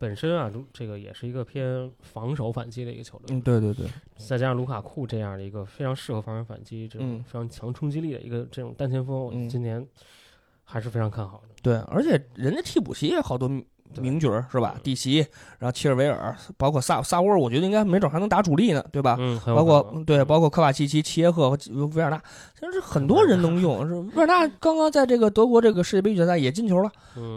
[0.00, 3.36] 本身啊，这个也是一个偏防守反击的一个球队。
[3.36, 3.86] 嗯，对对对。
[4.16, 9.86] 再加上卢卡库这样的一个非常适合防守反击、这种非常强冲击力的一个这种单前锋，今年
[10.64, 11.48] 还是非常看好的。
[11.62, 13.46] 对，而且人家替补席也好多
[13.98, 14.76] 名角是吧？
[14.82, 15.18] 蒂奇，
[15.58, 19.16] 然后切尔维尔，包括萨萨沃尔，我觉得应该没准还能打主力呢，对吧？
[19.18, 21.58] 嗯，包括对，包括科瓦契奇、齐耶赫和
[21.94, 22.22] 维尔纳，
[22.58, 23.86] 其实很多人能用。
[23.88, 26.90] 是维尔纳 刚刚在这个德国这个世界杯预选赛也进球了，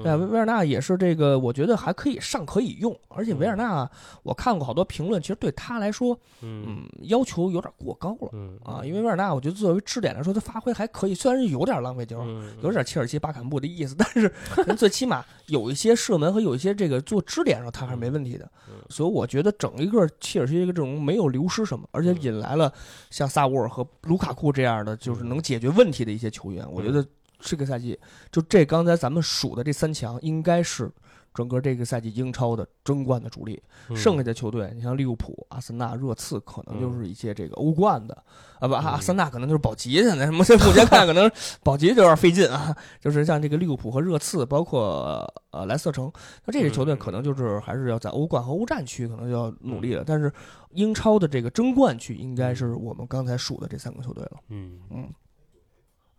[0.04, 2.96] 对，维尔纳也是这个，我觉得还可以上可以用。
[3.10, 3.90] 而且维尔纳，
[4.24, 8.30] 我看过好多评论，其实对他来说，嗯，要求有点过高了，
[8.64, 12.26] 啊，因为维尔纳，我觉得作为支点来说，他发挥还可以，虽然是有点浪费球，
[12.62, 14.32] 有点切尔西巴坎布的意思，但是
[14.76, 18.52] 最起码有一些射门和有一些这个做支点上，他还是没问题的。
[18.90, 22.72] 所以我觉得整一个切尔西这个阵容没有流失什么，而且引来了
[23.10, 26.70] 像萨沃尔和卢卡库这样的，就是能解决问题的一些球员。
[26.72, 27.04] 我觉得
[27.40, 28.00] 这个赛季
[28.32, 30.92] 就这刚才咱们数的这三强，应该是。
[31.34, 33.62] 整个这个赛季英超的争冠的主力，
[33.96, 38.24] 剩下的球队，你像利物浦、阿森纳、热刺，可能就是一些这个欧冠的
[38.60, 41.30] 啊，不，阿森纳可能就是保级现在目前目前看可能
[41.64, 42.76] 保级有点费劲啊。
[43.02, 46.12] 就是像这个利物浦和热刺，包括呃莱斯特城，
[46.46, 50.04] 那这些球队可能就是还是要在欧冠和欧战区可能就要努力了。
[50.06, 50.32] 但是
[50.72, 54.38] 英超的这个争冠区，应该是我们刚才数的这三个球队了。
[54.50, 55.10] 嗯嗯。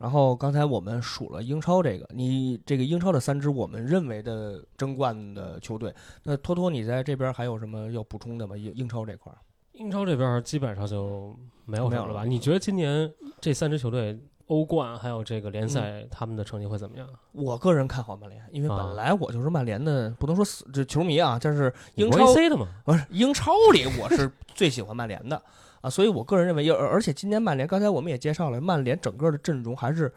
[0.05, 8.55] 然后刚才我们数了英超这个，你这个英超的三支我们认为的争冠的球队，那托托你在这边还有什么要补充的吗？
[8.55, 9.38] 英英超这块儿，
[9.73, 12.25] 英超这边基本上就没有什么了吧？
[12.27, 17.09] 你觉得今年这三支球队欧冠还有这个联赛他们的成绩会怎么样？
[17.33, 25.43] 我个人看好曼联，因为本来我就是曼联的，不能说死这球迷啊，但是英超的嘛，不是英超里我是最喜欢曼联的。
[25.85, 30.11] 啊，所以我个人认为，而而且今年曼联，刚才我们也介绍了，曼联整个的阵容还是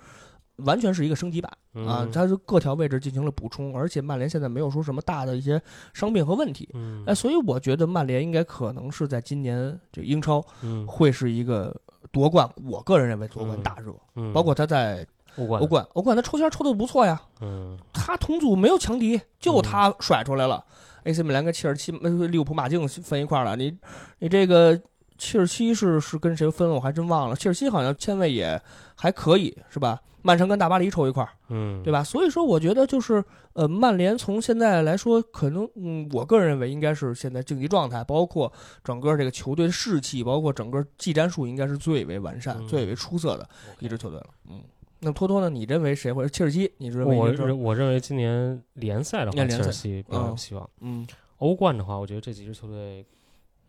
[0.59, 1.51] 完全是一个升级版
[1.85, 5.61] 啊，它是各条位置进行了补充，而且曼联现在没有说什么大的一些
[5.93, 6.69] 伤病和问题，
[7.05, 10.41] 哎，所以我觉得曼联应该可能是在今年这英超
[10.87, 11.75] 会是一个
[12.13, 13.93] 夺冠，我个人认为夺冠大热，
[14.31, 20.63] 包括他在欧冠，欧冠，欧冠他抽签抽的不错呀，嗯，他同组没有强敌，就他甩出来了
[21.03, 23.77] ，AC 米兰跟切尔西、利物浦、马竞分一块了，你
[24.19, 24.81] 你这个。
[25.17, 26.75] 切尔西是是跟谁分了？
[26.75, 27.35] 我还真忘了。
[27.35, 28.61] 切尔西好像签位也
[28.95, 30.01] 还可以，是吧？
[30.23, 32.03] 曼城跟大巴黎抽一块儿，嗯，对吧？
[32.03, 38.51] 所以说，我觉得就是呃，曼联从现在来说，可能嗯，我个人认为应该是现在竞技状态，包括
[38.83, 43.47] 整个这个球队的士气，包括整个技战术，应该是最为完善、最为出色的
[43.79, 44.25] 一支球队了。
[44.49, 44.61] 嗯，
[44.99, 45.49] 那托托呢？
[45.49, 46.69] 你认为谁会切尔西？
[46.77, 47.15] 你认为？
[47.15, 50.69] 我我认为今年联赛的话，切尔西比较有希望。
[50.81, 53.05] 嗯，欧冠的话，我觉得这几支球队。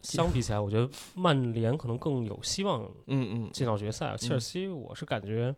[0.03, 4.17] 相比起来，我觉得曼联可能更有希望，嗯嗯，进到决赛。
[4.17, 5.55] 切尔西，我是感觉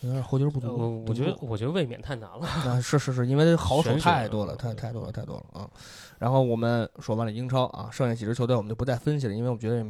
[0.00, 0.68] 有点后劲不足。
[0.76, 2.46] 我我觉得，我觉得未免太难了。
[2.68, 5.68] 啊，是是是，因为好手太多了，太太多了，太多了啊。
[6.18, 9.84] 然后我们说完了英超啊，剩下几支球队我们就不再分析了，因为我觉得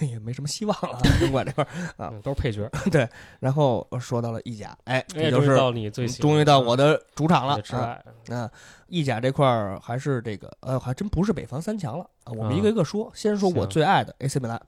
[0.00, 0.98] 也也没什么希望了。
[1.22, 2.68] 英冠这块啊，都是配角。
[2.90, 3.08] 对，
[3.40, 7.98] 然后说到了意甲，哎，也就是到你最终于到我的主场了啊。
[8.26, 8.48] 那
[8.88, 12.04] 意甲这块儿还是这个呃，还真不是北方三强了。
[12.24, 14.60] 啊，我们一个一个说，先说我最爱的 AC 米兰。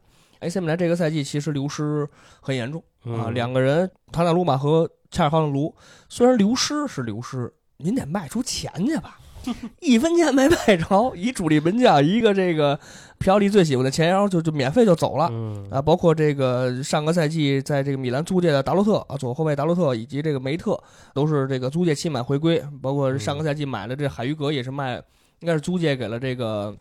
[0.45, 2.09] AC 米兰这个赛季其实流失
[2.41, 5.75] 很严重啊，两个人塔纳鲁马和恰尔哈朗卢，
[6.09, 9.19] 虽然流失是流失，您得卖出钱去吧，
[9.81, 12.79] 一分钱没卖着，一主力门将，一个这个
[13.19, 15.31] 皮奥利最喜欢的前腰就就免费就走了
[15.71, 20.79] 啊，包括这个上个赛季在这个米兰租借的达洛特啊，左后卫达洛特以及这个梅特
[21.13, 24.97] 都是这个租借期满回归，包括上个赛季买的这海鱼格也是卖，
[25.41, 26.75] 应该是租借给了这个。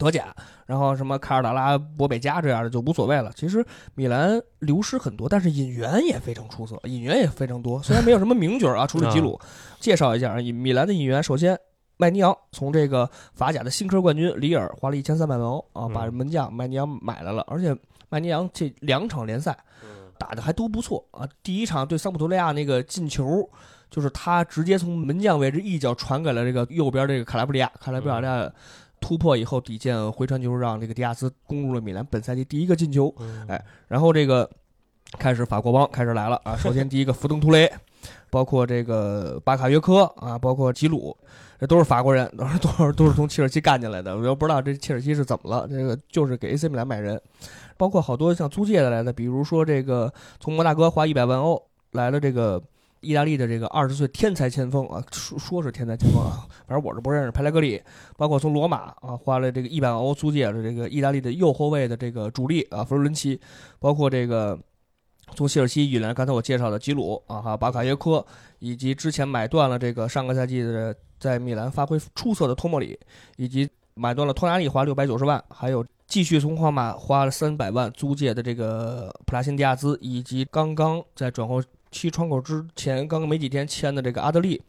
[0.00, 0.34] 德甲，
[0.64, 3.30] 然后什么卡尔达拉、博贝加这样的就无所谓了。
[3.36, 3.62] 其实
[3.94, 7.82] 米兰流失很多，但是引援也非常出色，引援也非常多。
[7.82, 9.38] 虽然没有什么名角啊，除了吉鲁，
[9.78, 11.58] 介绍一下啊，米兰的引援，首先
[11.98, 17.44] 麦尼昂从这个法甲的新科冠军里尔花了一千三百万欧啊，把门将麦尼昂买来了。
[17.46, 17.76] 而且
[18.08, 19.54] 麦尼昂这两场联赛
[20.18, 21.28] 打的还都不错啊。
[21.42, 23.46] 第一场对桑普多利亚那个进球，
[23.90, 28.50] 就是他直接从门将位置一脚传给了这个右边这个卡拉布里亚，卡拉布里亚。
[29.00, 33.12] 突破以后，底线回传球让这个迪亚斯攻入了米兰本赛季第一个进球。
[33.48, 34.48] 哎，然后这个
[35.18, 36.56] 开始法国帮开始来了啊！
[36.56, 37.70] 首先第一个 福登图雷，
[38.30, 41.16] 包括这个巴卡约科啊，包括吉鲁，
[41.58, 44.16] 这都是法国人，都是都是都是从切尔西干进来的。
[44.16, 47.20] 我又不知道这切尔西是怎么了，这个就是给 AC 米兰买人，
[47.76, 51.60] 包括好多像租借的来的，比如说这个从摩纳哥花一百万欧
[51.92, 52.62] 来了这个。
[53.00, 57.30] 意大利的这个二十岁天才前锋啊，说说是天才前锋啊，反正我是不认识。
[57.30, 57.80] 佩莱格里，
[58.16, 63.40] 包括从罗马啊花了这个一百万欧租借了这个意大利的右后卫的这个主力啊，弗洛伦齐，
[63.78, 64.58] 包括这个
[65.34, 68.24] 从切尔西引来刚才我介绍的吉鲁啊，还有巴卡耶科，
[68.58, 72.98] 以及之前买断了这个上个赛季的在米兰发挥出色的托莫里，
[73.36, 81.62] 以及买断了托纳利花六百九十万，还有继续从皇马花了三百万租借的这个普拉辛迪亚兹，以及刚刚在转会。
[81.90, 84.62] 期窗口之前刚刚没几天签的这个阿德利，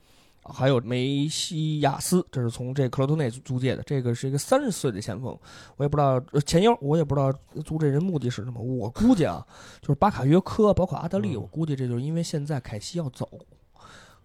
[0.43, 5.37] 还有梅西亚斯，这是从这克罗托内租借的，这个是一个三十岁的前锋，
[5.77, 7.31] 我也不知道前腰，我也不知道
[7.63, 8.59] 租这人目的是什么。
[8.61, 9.45] 我估计啊，
[9.81, 13.29] 就是巴卡约科，包括阿德利，我估计这就是因为现在凯西要走，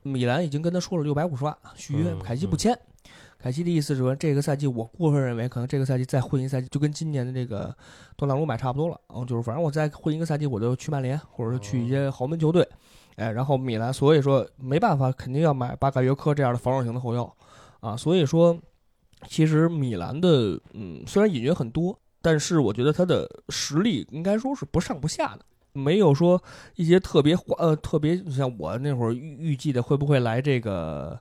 [0.02, 2.78] 米兰已经跟他说了六百五十万续约，凯西不签。
[3.38, 7.72] 凯西的意思是说，这个赛季我过分认为，可能这个赛季再混一赛季，就跟今年的这个
[8.16, 8.98] 多纳鲁买差不多了。
[9.08, 12.66] 然后就是反正我再混一个赛季，我就去曼联，或者说去一些豪门球队。
[13.16, 17.36] 哎，然后米兰，所以说没办法，肯定要买巴卡约科这样的防守型的后腰，
[17.80, 18.58] 啊，所以说，
[19.26, 26.42] 其实米兰的，嗯，虽然引援很多，但是我觉得他的实力应该说是不上不下的，没有说
[26.74, 31.18] 一些特别花，呃，特别像我那会儿预预计的会不会来这个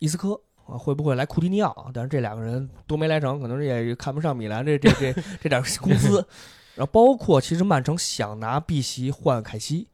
[0.00, 0.32] 伊斯科
[0.66, 6.16] 啊，会不会来库蒂尼奥，但是这两个人都没来成，可能也看不上米兰这这这 这点工资，
[6.74, 9.86] 然后包括其实曼城想拿碧玺换凯西，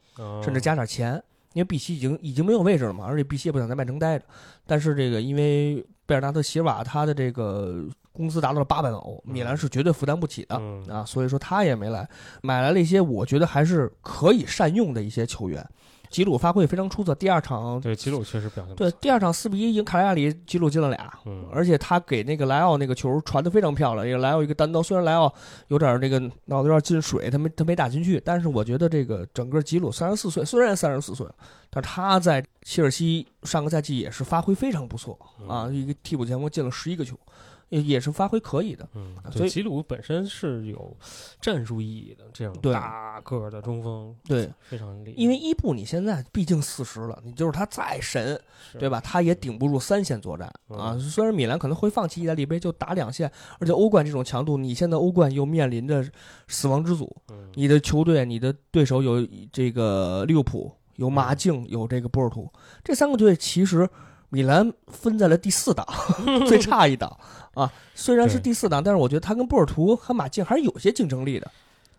[0.43, 1.23] 甚至加点钱。
[1.55, 4.25] 因为碧玺已经已经没有位置了嘛，而且碧玺也不想在曼城待着。
[4.67, 12.07] 但是这个，因为贝尔纳特·席尔瓦他的这个工资达到了八百万欧，米兰是绝对负担不起的啊，所以说他也没来，
[12.43, 15.67] 买来了一些我觉得还是可以善用的一些球员。
[16.15, 21.13] 吉鲁发挥非常出色，第二场对吉鲁确实表现对第二场四比一赢卡莱亚里，吉鲁进了俩，
[21.51, 25.35] 而且他给那个莱奥那个球传的非常漂亮，因为莱奥一个单刀，虽然莱奥
[25.67, 31.27] 有点这个脑子有点进水，他没他没打进去，但是我觉得这个整个吉鲁三十四岁，虽然三十四岁，
[31.69, 37.17] 但是他在切尔西上个赛季也是发挥非常不错啊，一个替补前锋进了十一个球。
[37.17, 40.97] 也也是发挥可以的，嗯，所以吉鲁本身是有
[41.41, 45.15] 战术意义的，这样大个的中锋，对，非常厉害。
[45.17, 48.41] 因为伊布你现在毕竟四十了，你就是他再神，
[48.79, 49.01] 对吧？
[49.01, 50.97] 他也顶不住三线作战啊。
[50.99, 56.05] 虽然米兰可能会放弃意大利杯，就打两线，而且欧冠这种强度，你现在欧冠又面临着
[56.47, 57.17] 死亡之组，
[57.55, 62.49] 你的球队，你的对手有这个利物浦，有马竞，有这个波尔图，
[62.85, 63.89] 这三个队其实。
[64.35, 65.87] 米兰分在了第四档，
[66.47, 67.17] 最差一档
[67.55, 67.73] 啊。
[67.95, 71.49] 虽然是第四档，但是我觉得他跟波尔图和马竞还是有些竞争力的。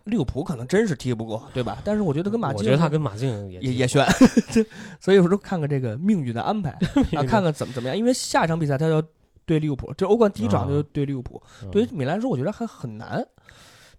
[0.03, 1.79] 利物浦可能真是踢不过，对吧？
[1.83, 4.05] 但是我觉得跟马竞，我觉得他跟马竞也也悬。
[5.01, 6.69] 所以我说看看这个命运的安排
[7.17, 7.97] 啊，看看怎么怎么样。
[7.97, 9.01] 因为下一场比赛他要
[9.45, 11.41] 对利物浦，这欧冠第一场就对利物浦。
[11.71, 13.25] 对于米兰来说，我觉得还很难。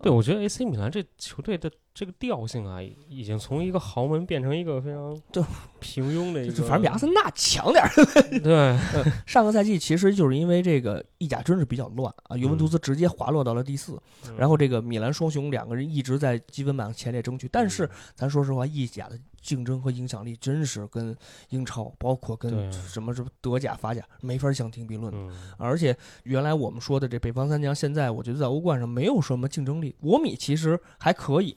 [0.00, 1.68] 对，我觉得 AC 米兰这球队的
[1.98, 2.78] 这个调性啊，
[3.08, 5.42] 已经从一个豪门变成一个非常就
[5.80, 7.90] 平庸的一个，反正比阿森纳强点儿。
[8.44, 8.78] 对，
[9.24, 13.98] 上个赛季其实就是因为这个意甲真是比较乱啊，尤文图斯直接滑落到了第四，
[14.36, 19.18] 然后这个米兰双雄两个人一直在积分榜前列争取，但是咱说实话，意甲的。
[19.42, 21.16] 竞争和影响力真是跟
[21.50, 25.34] 英超，包括跟什么什么德甲、法甲没法相提并论的。
[25.56, 29.94] 而且原来我们说的这北方三强，现在我觉得在欧冠上没有什么竞争力。
[30.00, 31.56] 国米其实还可以。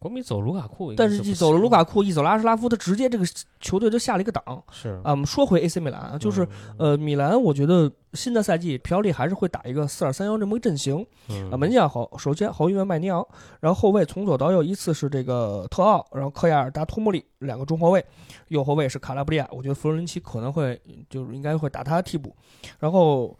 [0.00, 3.24] 国米走卢卡库，但是一走了卢卡库，一走了阿什拉夫，他直接这个
[3.60, 4.42] 球队就下了一个档。
[4.72, 11.06] 是啊，我们说回 AC 米兰啊，就是呃，米兰，我觉得新的赛季皮奥利还是会打一个四二三幺这么个阵型。
[11.52, 13.22] 啊，门将好，首先豪门麦尼昂，
[13.60, 18.02] 然后后卫从左到右依次是这个特奥，然后科亚尔达托莫利两个中后卫，
[18.48, 22.34] 右后卫是卡拉布利亚，我觉得弗洛伦齐可能会就是应该会打他的替补，
[22.78, 23.36] 然后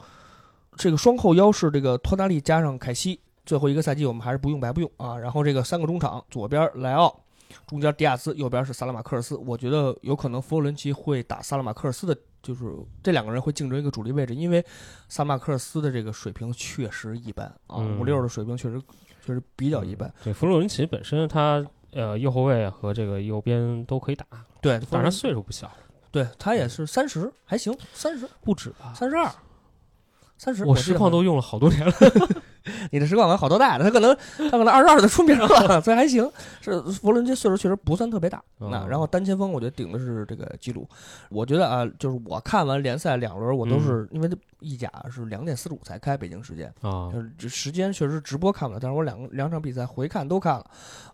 [0.77, 3.19] 这个双后腰是这个托纳利加上凯西。
[3.47, 5.17] 最后一个赛季，我们还是不用白不用啊。
[5.17, 7.21] 然后这个三个中场，左边莱奥，
[7.67, 9.37] 中间迪亚斯，右边是萨拉马克尔斯。
[9.37, 12.65] 我觉得有可能弗洛伦齐会打萨拉马克尔斯的，就是
[13.03, 14.65] 这两个人会竞争一个主力位置，因为
[15.09, 18.81] 萨马克尔斯的这个水平确实一般啊，五六的水平确实
[19.25, 20.13] 确实比较一般。
[20.23, 24.25] 对，弗洛伦齐本身他呃右后卫和这个右边都可以打，
[24.61, 25.71] 对，但是岁数不小，
[26.13, 29.29] 对他也是三十还行，三十不止吧，三十二。
[30.41, 31.93] 三十，我实况都用了好多年了。
[32.91, 36.27] 你的实况玩好多代了，他可能他可能二十二的出名了， 所以还行。
[36.63, 38.43] 是弗伦基岁数确实不算特别大。
[38.57, 40.89] 那然后单前锋，我觉得顶的是这个基鲁。
[41.29, 50.65] 我觉得啊，就是我看完联赛两轮，我都是因为意甲是两点四十五才开，北京时间啊，就是时间确实直播看不了，但是我两两场比赛回看都看了。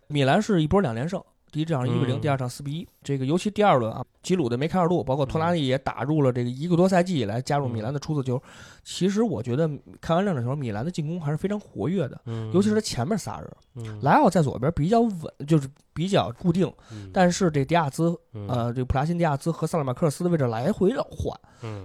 [0.06, 1.20] 米兰是一波两连胜。
[1.57, 2.87] 第一场一比零，第二场四比一。
[3.03, 8.38] 这个尤其第二轮啊，吉鲁的梅开二度，包括托拉利也打入了这个一个多赛季以来加入米兰的出色球。
[8.85, 9.66] 其实我觉得
[9.99, 12.21] 看完两场球，米兰的进攻还是非常活跃的，
[12.53, 16.71] 尤其是他前面仨人，莱奥在左边比较稳，就是比较固定。
[17.11, 18.14] 但是这迪亚兹，
[18.47, 21.35] 呃，这普拉辛迪亚兹和萨拉马克尔斯的位置来回的换。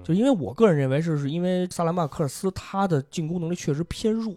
[0.04, 4.36] 就因为我个人认为是是因为萨拉马克尔斯他的进攻能力确实偏弱，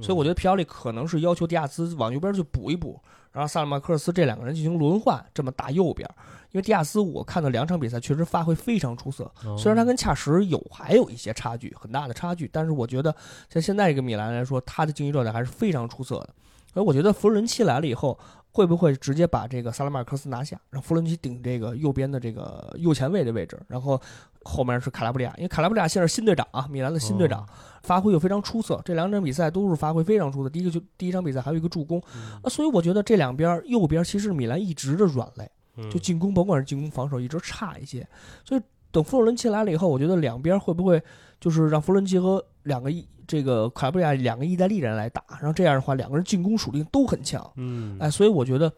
[0.00, 3.02] 所以我觉得皮奥利可能是要求迪亚兹往右边去补一补。
[3.36, 6.08] 然后萨尔马克尔斯这两个人进行轮换，这么打右边，
[6.52, 13.14] 因为迪亚斯我看到两场比赛确实发挥非常出色，虽然他跟恰什有还有一些差距，很大的差距，但是我觉得
[13.50, 16.30] 像现在这个米兰来说，他的竞技状态还是非常出色的。
[16.76, 18.18] 所以我觉得弗洛伦齐来了以后，
[18.52, 23.98] 会不会直接把这个萨拉马克斯拿下，让弗洛伦齐顶这个右边的这个右前卫的位置，然后
[24.42, 27.48] 后面是卡拉布里亚，因为卡拉布里亚现在是新队长啊，米兰的新队长，
[27.82, 30.50] 发挥又非常出色，这两场比赛都是发挥非常出色。
[30.50, 31.98] 第一个就第一场比赛还有一个助攻，
[32.42, 35.50] 啊，所以我觉得这两边右边其实米兰一直的软肋，
[35.90, 38.06] 就进攻甭管是进攻防守一直差一些，
[38.44, 38.60] 所以
[38.96, 41.02] 等弗洛伦齐来了以后，我觉得两边会不会
[41.38, 43.06] 就是让弗洛伦齐和两个意。
[43.26, 47.44] 这个卡布里亚两个意大利人来打，然后这样的话，两个人进攻属性都很强。
[47.56, 48.72] 嗯，哎，所以我觉得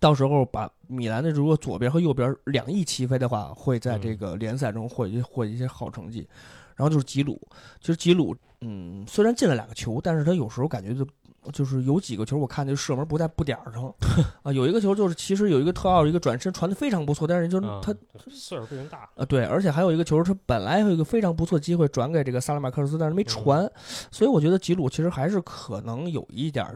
[0.00, 6.28] 到时候把米兰的如果左边和右边两翼齐飞的话，会在这个联赛中获获一些好成绩。
[6.74, 7.40] 然后就是吉鲁，
[7.80, 11.06] 其实吉鲁，嗯，虽然进了两个球，但是他有时候感觉就。
[11.52, 13.94] 就是有几个球，我看这射门不在布点上
[14.42, 14.52] 啊。
[14.52, 17.94] 有一个球就是其实有一个特奥一个转身传的非常不错，但是就是他
[18.28, 19.24] 岁数非常大啊。
[19.24, 23.70] 对，而且还有一个球，他本来有一个非常不错机会转给这个萨拉马克斯，但是没传。
[24.10, 26.66] 所以我觉得吉鲁其实还是可能有一点，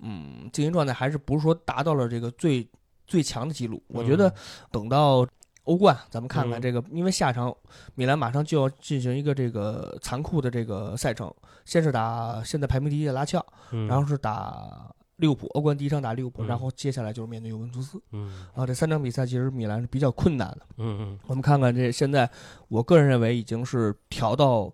[0.00, 2.68] 嗯，竞技状态还是不是说达到了这个最
[3.06, 3.82] 最强的吉鲁。
[3.88, 4.32] 我觉得
[4.70, 5.26] 等到。
[5.64, 7.54] 欧冠，咱们看看这个，因为下场
[7.94, 11.32] 米兰马上就要进行一个这个残酷的这个赛程，
[11.64, 18.02] 先是打现在排名第一的拉齐奥，然后是打利物浦，欧冠第一场打利物浦，然后接下来就是面对尤文图斯。
[18.10, 20.66] 嗯，啊，这三场比赛其实米兰是比较困难的。
[20.78, 22.28] 嗯嗯，我们看看这现在，
[22.66, 24.72] 我个人认为已经是调到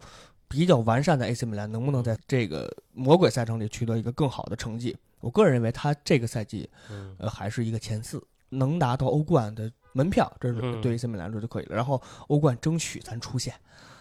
[0.48, 4.96] 比较完善的 AC 米兰，能不能在这个魔鬼赛程里取得一个更好的成绩？
[5.20, 6.70] 我个人认为他这个赛季，
[7.18, 9.70] 呃，还是一个前四，能拿到欧冠的。
[9.92, 11.76] 门票，这是对于 AC 米兰来说就可以了。
[11.76, 13.54] 然后欧冠争取咱出线，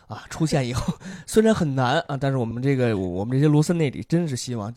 [0.07, 0.93] 啊，出线以后
[1.25, 4.73] 虽然很难啊，但是我们这个我们这些罗森内里真是希望，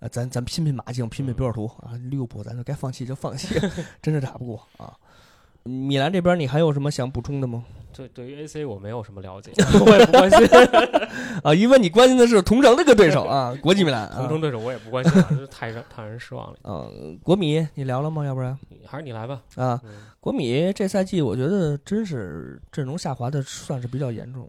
[0.00, 3.54] 呃，咱咱拼拼马竞，拼拼波尔图啊，利物浦咱就该放弃就放弃，
[4.02, 4.92] 真是打不过啊。
[5.62, 7.64] 米兰这边你还有什么想补充的吗？
[7.96, 9.52] 对，对于 AC 我没有什么了解，
[9.84, 10.48] 我也不关心
[11.42, 14.10] 啊，因为你关心的是同城那个对手啊，国际米兰。
[14.10, 16.58] 同城对手我也不关心，太让太让人失望了。
[16.64, 18.24] 嗯，国米你聊了吗？
[18.24, 19.40] 要不然还是你来吧。
[19.56, 19.80] 啊，
[20.20, 24.48] 国米这赛季我觉得真是阵容下滑的算是比较严重，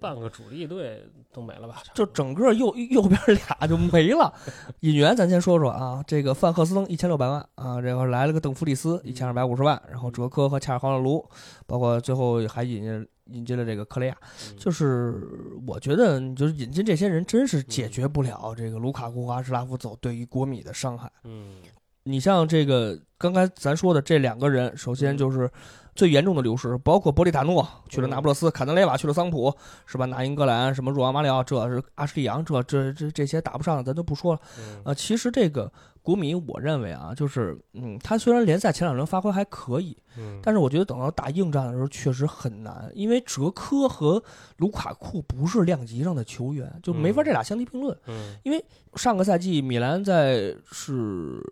[0.00, 1.04] 半个主力队。
[1.36, 1.82] 都没了吧？
[1.92, 4.32] 就整个右右边俩就没了。
[4.80, 11.22] 引援咱先说说啊，这个范赫斯登一千六百万啊，这会来了个邓弗里斯一千二百五十万，然后哲科和恰尔汗勒卢，
[11.66, 14.16] 包括最后还引进引进了这个克雷亚。
[14.56, 15.28] 就是
[15.66, 21.10] 我觉得，就是引进这些人真是解决不了这个卢卡库和阿什拉夫走对于国米的伤害。
[21.24, 21.56] 嗯，
[22.04, 25.50] 你像这个刚才咱说的这两个人，首先就是。
[25.96, 29.50] 最严重的流失，包括博利塔诺去了那不勒斯，坎德雷瓦去了桑普，
[29.86, 30.04] 是吧？
[30.04, 34.40] 纳英格兰什么若昂马里奥，这是阿什利杨，这这这这些打不上的，咱都不说了。
[34.84, 35.72] 呃，其实这个
[36.06, 44.22] 国米，我认为啊，就是嗯，他虽然联赛前两轮发挥还可以，嗯但是我觉得等到打硬战的时候确实很难，因为哲科和
[44.58, 47.98] 卢卡库不是量级上的球员，就没法这俩相提并论。
[48.06, 51.42] 嗯因为上个赛季米兰在是。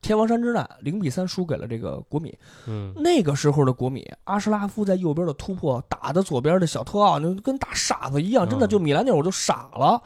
[0.00, 2.32] 天王山之战零比三输给了这个国米，
[2.68, 10.00] 嗯，那个时候的国米，阿什拉夫在右边的突破打的左边的小特奥，那跟大傻子一样，真的就米兰那会儿就傻了。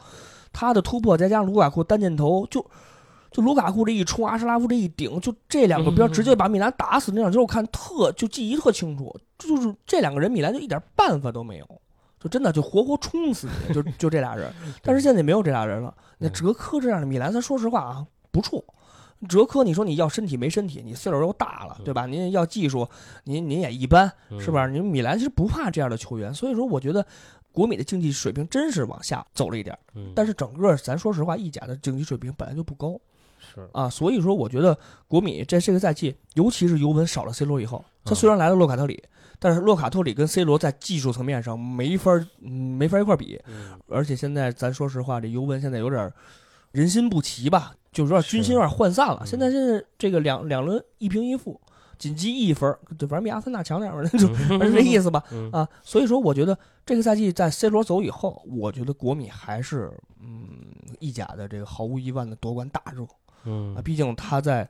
[0.51, 2.65] 他的突破再加上卢卡库单箭头，就
[3.33, 11.81] 就卢卡库这一冲，阿什拉夫这一顶，就这两个边直接把米兰打死那场球，我看特就记忆特清楚，就是这两个人米兰就一点办法都没有，
[12.19, 14.53] 就真的就活活冲死你，就就这俩人。
[14.83, 18.63] 但是现在没有这俩人了，那哲科这样的米兰，咱说实话啊，不怵。
[19.29, 22.05] 哲科，你说你要身体没身体，你岁数又大了，对吧？
[22.05, 22.85] 您要技术，
[23.23, 24.67] 您您也一般，是不是？
[24.67, 27.05] 您米兰其实不怕这样的球员，所以说我觉得
[27.53, 29.77] 国米的竞技水平真是往下走了一点。
[30.13, 32.99] 但是整个咱说实话，意甲的竞技水平本来就不高，
[33.53, 34.77] 是啊，所以说我觉得
[35.07, 39.03] 国米在这个赛季，尤其是尤文少了 C 罗以后，他虽然来了洛卡特里，
[39.39, 43.41] 但是洛卡特里跟 C 罗在技术层面上没法没法一块比，
[43.87, 46.11] 而且现在咱说实话，这尤文现在有点
[46.71, 47.75] 人心不齐吧。
[47.93, 49.23] 就是有点军心有点涣散了。
[49.23, 51.61] 现在现在这个两两轮一平一负，
[51.99, 55.23] 仅积一分，对反正比阿森纳强点儿， 就是这意思吧。
[55.51, 60.47] 啊，所以说我觉得这个赛季在 C 罗走以后，我觉得国米还是嗯
[60.99, 63.05] 意甲的这个毫无疑问的夺冠大热。
[63.45, 64.67] 嗯啊，毕竟他在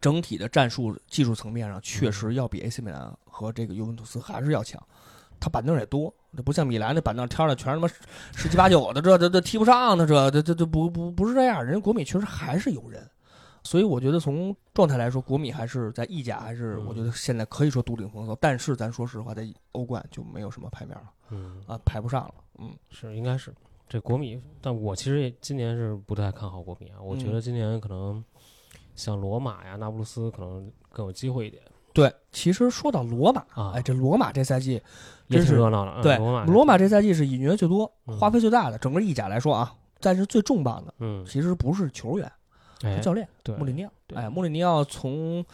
[0.00, 4.80] 整体的战术技术层面上确实要比 AC 米兰和这个尤文图斯还是要强。
[5.40, 7.88] 他板凳也多，这不像米兰那板凳挑的全是他妈
[8.34, 11.64] 十七八九的，这这这踢不上的，这这这这不不不是这样。
[11.64, 13.08] 人家国米确实还是有人，
[13.62, 18.36] 所以我觉得从状态来说，国米还是在意甲还是我觉得现在可以说独领风骚。
[18.40, 23.54] 但是咱说实话，在欧冠就没有什么排面了，嗯啊排不上了，嗯是应该是
[23.88, 28.22] 这国米，但我其实今年是不太看好国米啊，我觉得今年可能
[28.94, 31.62] 像罗马呀、那不勒斯可能更有机会一点。
[31.94, 34.80] 对，其实说到罗马啊，哎，这罗马这赛季
[35.28, 36.02] 真是热闹的。
[36.02, 42.30] 对，罗马罗马这赛季是引援最多、花费最大的，整个意甲来说啊，但是最重磅的，嗯，其实不是球员，
[42.82, 43.90] 是教练对穆里尼奥。
[44.06, 45.44] 对哎，穆里尼奥从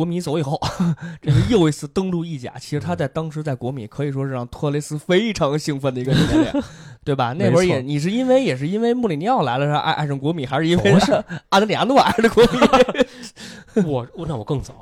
[0.00, 0.58] 国米走以后，
[1.20, 2.54] 这是又一次登陆意甲。
[2.58, 6.64] 其实他在当时在国米可以说是让托雷斯非常兴奋的一个教练，
[7.04, 7.34] 对吧？
[7.34, 11.12] 那会儿也你是因为也是因为穆里尼奥来了，是爱爱上国米，还是因为是
[11.50, 13.84] 阿德里亚诺爱上国米？
[13.86, 14.72] 我我那我更早，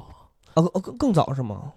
[0.55, 1.73] 哦哦更更早是吗？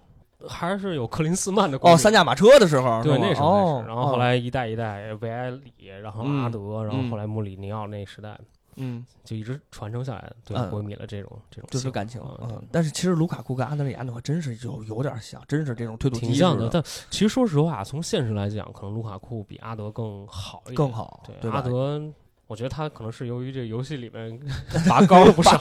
[0.48, 8.38] 还是有克林斯曼的哦，三驾马车的时候，对那时候然后后来一代一代维埃里，然后阿德，然后后来穆里尼奥那时代。
[8.76, 12.20] 嗯，就一直传承下来的，对国米的这种这种就是感情。
[12.40, 16.68] 嗯，但是其实卢卡库跟阿德里亚诺真是有有点像，真是这种推土挺像的。
[16.72, 20.76] 但其实说实话，从现实来讲，可能卢卡库比阿德更好一点。
[20.76, 21.22] 更好。
[21.40, 22.02] 对阿德，
[22.46, 24.40] 我觉得他可能是由于这游戏里面
[24.88, 25.58] 拔高了不少，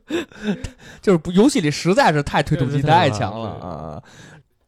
[1.00, 4.02] 就是游戏里实在是太推土机太强了啊。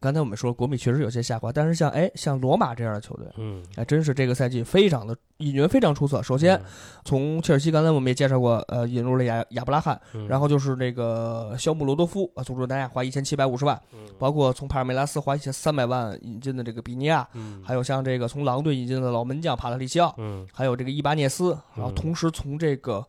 [0.03, 6.21] 刚才我们说国米确实有些下滑，但是像哎像罗马这样的球队，嗯，哎真是这个赛季非常的引援非常出色。
[6.21, 6.61] 首先
[7.05, 9.97] 从切尔西，刚才我们也介绍过，呃引入了亚亚布拉罕，
[10.27, 13.81] 然后就是这个肖姆罗多夫啊，从中南亚花一千七百五十万，
[14.19, 17.25] 包括从帕尔梅拉斯花一千三百万引进的这个比尼亚，
[17.63, 23.01] 还有像这个从狼队引进的老门将帕特里西奥，嗯，还有这个伊巴涅斯，然后同时从这个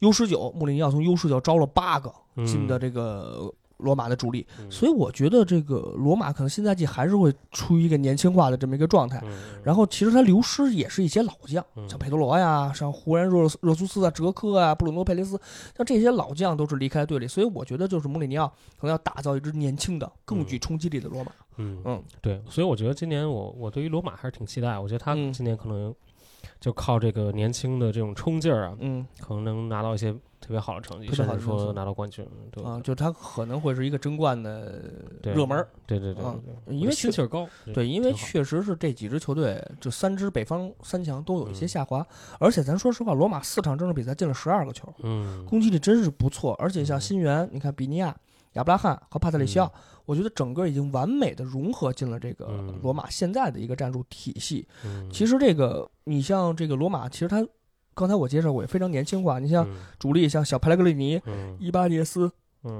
[0.00, 2.12] U 十九穆里尼奥从 U 十九招了八个
[2.44, 3.50] 进的这个。
[3.82, 9.22] 罗马的主力，所以我觉得这个罗马可能新赛季还是会处于一个年轻化的这么一个状态。
[9.62, 15.40] 然后其实他流失也是一些老将，像佩德罗呀，像湖人热热苏斯啊、哲科啊、布鲁诺佩雷斯，
[15.76, 17.26] 像这些老将都是离开队里。
[17.26, 18.46] 所以我觉得就是穆里尼奥
[18.78, 21.32] 可能要打造一支年轻的、更具冲击力的罗马。
[21.56, 22.40] 嗯嗯，对。
[22.48, 24.78] 所以我觉得今年我我对于罗马还是挺期待。
[24.78, 25.94] 我觉得他今年可能
[26.60, 30.14] 就靠这个年轻的这种冲劲儿啊，嗯，可能能拿到一些。
[30.40, 32.64] 特别好的成绩，甚至说拿到冠军，对。
[32.64, 34.82] 啊，就他可能会是一个争冠的
[35.22, 36.24] 热门对对对，
[36.74, 42.04] 因为心气儿高，对，因为确实是这几支球队，就三支北方三强都有一些下滑，
[42.38, 48.16] 而且咱说实话，罗马四场正式比赛进了十二个球，嗯，攻击力真是不错，而且像新援，你看比尼亚、
[48.54, 49.70] 亚布拉罕和帕特里西奥，
[50.10, 52.46] 我觉得整个已经完美的融合进了这个
[52.82, 54.66] 罗马现在的一个战术体系。
[55.12, 57.46] 其实这个你像这个罗马，其实他。
[57.92, 59.38] 刚才我介绍过，也非常年轻化。
[59.38, 61.20] 你像主力，像小佩莱格里尼、
[61.58, 62.30] 伊巴涅斯、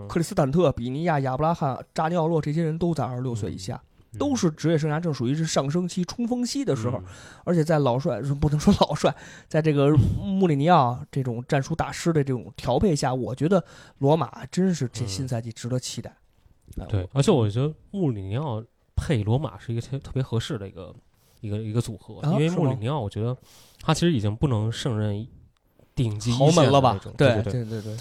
[0.08, 3.78] 克里斯坦特、比尼亚、亚布拉罕、扎尼奥洛，这些人都在二十六岁以下，
[4.18, 7.02] 都是职业生涯正属于是上升期、冲锋期的时候。
[7.44, 9.14] 而且在老帅不能说老帅，
[9.46, 9.90] 在这个
[10.22, 13.62] 穆里尼奥这种战术大师的这种调配下，我觉得
[13.98, 16.16] 罗马真是这新赛季值得期待。
[16.88, 18.62] 对，而且我觉得穆里尼奥
[18.96, 20.94] 配罗马是一个特特别合适的一个。
[21.42, 23.34] 一个一个组合，因为穆里尼奥，我觉得
[23.80, 25.26] 他其实已经不能胜任
[25.94, 27.00] 顶级豪门了吧？
[27.16, 27.96] 对对对对。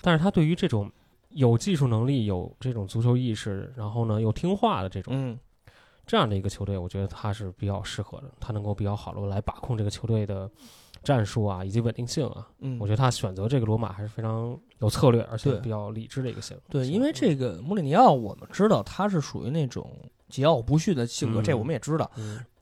[0.00, 0.88] 但是他对于这种
[1.30, 5.36] 有技术能力、有这种足球意识，然后呢又听话的这种
[6.06, 8.30] 这样的一个球队，我觉得他是比较适合的。
[8.38, 10.48] 他能够比较好的来把控这个球队的
[11.02, 12.46] 战术啊，以及稳定性啊。
[12.60, 16.56] 嗯，我觉得他选择这个罗马还是非常有策略，而且比较理智的一个行。
[16.70, 19.90] 对，因为这个穆里尼奥，我们知道他是属于那种
[20.30, 22.08] 桀骜不驯的性格，这我们也知道。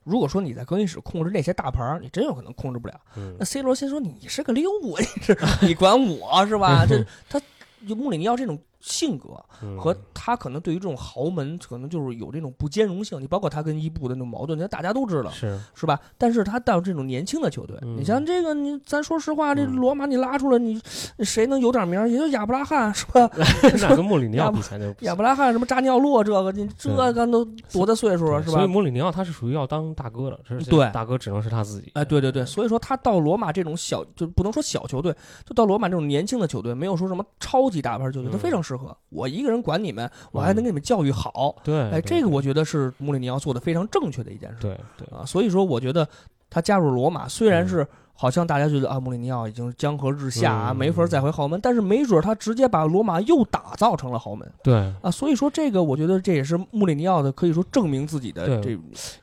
[0.04, 2.98] 如果说你在更衣室控制那些大牌，你真有可能控制不了。
[3.38, 6.84] 那 C 罗先说你是个六，你是你管我是吧？
[6.88, 7.38] 这他
[7.86, 8.58] 就穆里尼奥这种。
[8.84, 9.30] 性格
[9.78, 13.18] 和他可能对于这种豪门，可能就是有这种不兼容性。
[13.18, 15.98] 你包括他跟伊布的那种矛盾，那大家都知道，是是吧？
[16.18, 20.78] 但是他到这种年轻的球队，你像这个，你咱说实话，这罗马你拉出来，你
[21.20, 22.06] 谁能有点名？
[22.10, 23.30] 也就亚布拉罕是吧？
[23.80, 28.58] 那跟穆里尼奥比起来，亚布拉罕什么扎尼奥洛这个，你这个都多大岁数了，是吧？
[28.58, 31.90] 所以穆里尼奥他是属于要当大哥的，对，大哥只能是他自己。
[31.94, 35.14] 哎，对对对，所以说他到罗马这种小，就不能说小球队，
[35.46, 39.54] 就到罗马这种年轻的球队，没有说什么超级大牌球队，他非常适合我一个人。
[39.64, 41.56] 管你们，我还能给你们教育好。
[41.64, 44.56] 对，哎，这个我觉得是穆里尼奥做的非常正确的一件事。
[44.60, 46.06] 对对啊，所以说我觉得
[46.50, 54.46] 他加入罗马，虽然是好像大家觉得啊，穆里尼奥已经江河日下啊，没法再回豪门，但是没准他直接把罗马又打造成了豪门。
[54.62, 58.70] 对啊，所以说这个我觉得这也是穆里尼奥的可以说证明自己的这，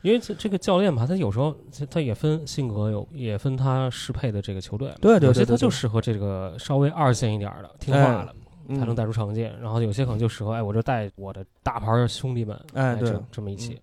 [0.02, 1.54] 因为这这个教练吧，他有时候
[1.88, 4.92] 他也分性格，有也分他适配的这个球队。
[5.00, 8.34] 对对，有些他就适合这个稍微二线一点的听话的。
[8.68, 13.80] 才能带出成绩，然后有些可能就适合，哎，我就带我的大牌兄弟们，哎，这这么一起。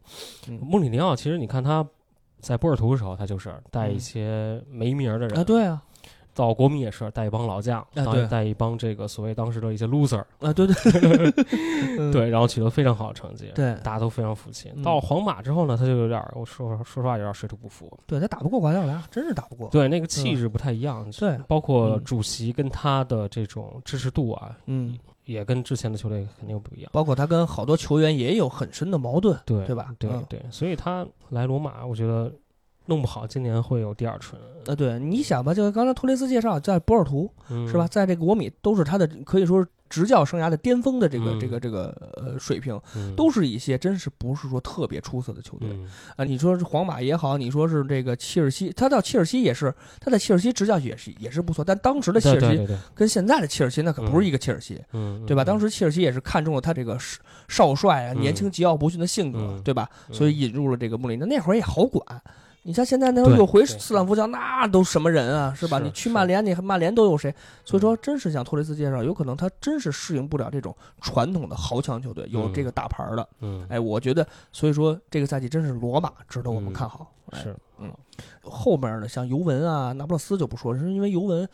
[0.62, 1.86] 穆里尼奥其实你看他
[2.40, 5.82] 在波尔图的时候，他就是带一些没名的人啊，对啊。
[6.34, 11.32] 到国米也是带一帮老将，带带一帮这个所谓当时的一些 loser 啊，对对
[12.12, 14.72] 对，然后取得非常好的成绩，对，大家都非常服气。
[14.84, 17.92] 到皇马之后呢，他就有点，我说说实话，有点水土不服。
[18.08, 19.68] 对他打不过瓜迪奥拉，真是打不过。
[19.70, 21.06] 对，那个气质不太一样。
[21.18, 26.90] 对，包括主席跟他的这种支持度啊，嗯，也跟之前的球队肯定不一样。
[26.94, 29.94] 包括他跟好多球员也有很深的矛盾，对对吧？
[30.00, 32.32] 对对，所以他来罗马，我觉得。
[32.90, 34.42] 弄不好今年会有第二春。
[34.66, 37.32] 呃，对，你想吧，就刚才托雷斯介绍，在波尔图
[37.68, 42.80] 是吧，在这个国米都是他的可以说是执教生涯的巅峰的这个这个这个呃水平，
[43.16, 45.70] 都是一些真是不是说特别出色的球队
[46.16, 46.26] 啊。
[46.26, 54.80] 你说是皇马也好，你说是这个切尔西，他到切尔西也是他在切尔西执教也是也是不错，但当时的切尔西跟现在的切尔西那可不是一个切尔西，
[55.26, 55.44] 对吧？
[55.44, 56.98] 当时切尔西也是看中了他这个
[57.48, 59.90] 少帅啊，年轻桀骜不驯的性格，对吧？
[60.12, 62.04] 所以引入了这个穆里尼奥，那会儿也好管。
[62.64, 65.80] 你像现在那又回斯坦福桥，那都什么人啊，是吧？
[65.80, 67.34] 你去曼联，你曼联都有谁？
[67.64, 73.28] 所以说，真是像托雷斯介绍，有可能他真是适应不了这种传统的豪强球队，有这个大牌的。
[73.40, 77.12] 嗯，哎，我觉得，所以说这个赛季真是罗马值得我们看好。
[77.34, 77.92] 是，嗯，
[78.42, 81.48] 后面的像尤文啊、那不勒斯就不说，是因为尤文。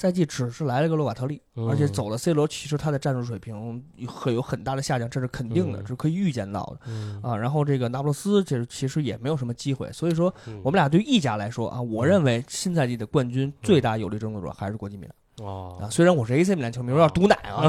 [0.00, 1.38] 赛季只是来了个洛瓦特利，
[1.68, 7.36] 而且走了 C 罗，其实他的战术水平会有很大的下降，这是肯定的，这是可以预见到的啊。
[7.36, 15.46] 然后这个那不勒斯，这其实也没有什么机会，所以说我们俩对意甲来说啊，我认为新赛季的冠军最大有力争夺者还是国际米兰。
[15.46, 17.60] 哦，啊，虽然我是 AC 米兰球迷，有点毒奶啊，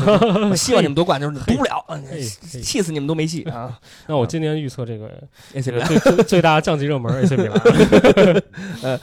[0.50, 1.86] 我 希望你们夺冠，就是赌不了，
[2.64, 3.78] 气死你们都没戏啊。
[4.08, 5.22] 那我今年预测这个
[5.54, 8.44] AC 米兰最最大降级热门 AC 米兰。
[8.84, 9.00] 呃。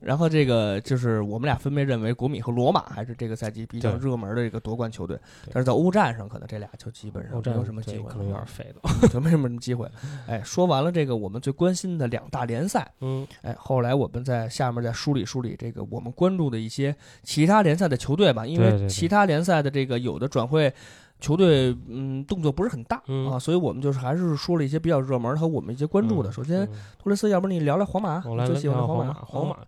[0.00, 5.18] 然后这个就是我们俩分别认为国米和罗马还是这个赛季比较热门的这个夺冠球队，
[5.52, 9.86] 但是在欧战上可能这俩就基本上没有什么机会，可能有点废了， 就没什么机会。
[10.26, 20.72] 哎，说完了这个我们最关心的两大联赛，嗯，哎，后来我们在下面再梳理梳理这个我们关注的一些其他联赛的球队吧，因为其他联赛的这个有的转会。
[21.20, 22.96] 球队嗯动作不是很大
[23.30, 26.32] 啊，所以我们就是还是说了一些比较热门和我们一些关注的。
[26.32, 26.66] 首先，
[26.98, 28.22] 托雷斯，要不你聊聊皇马？
[28.26, 29.12] 我来喜欢皇马。
[29.12, 29.58] 皇马，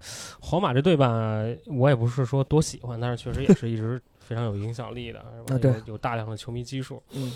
[0.40, 5.58] 皇马这队吧，我也不是说多喜欢，但是确实也是一直非常有影响力的，是吧？
[5.58, 7.02] 对，有大量的球迷基数。
[7.12, 7.30] 嗯，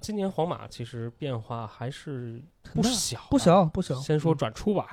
[0.00, 2.42] 今年皇马其实变化还是
[2.74, 3.94] 不小，不小，不小。
[3.94, 4.88] 先说转出吧，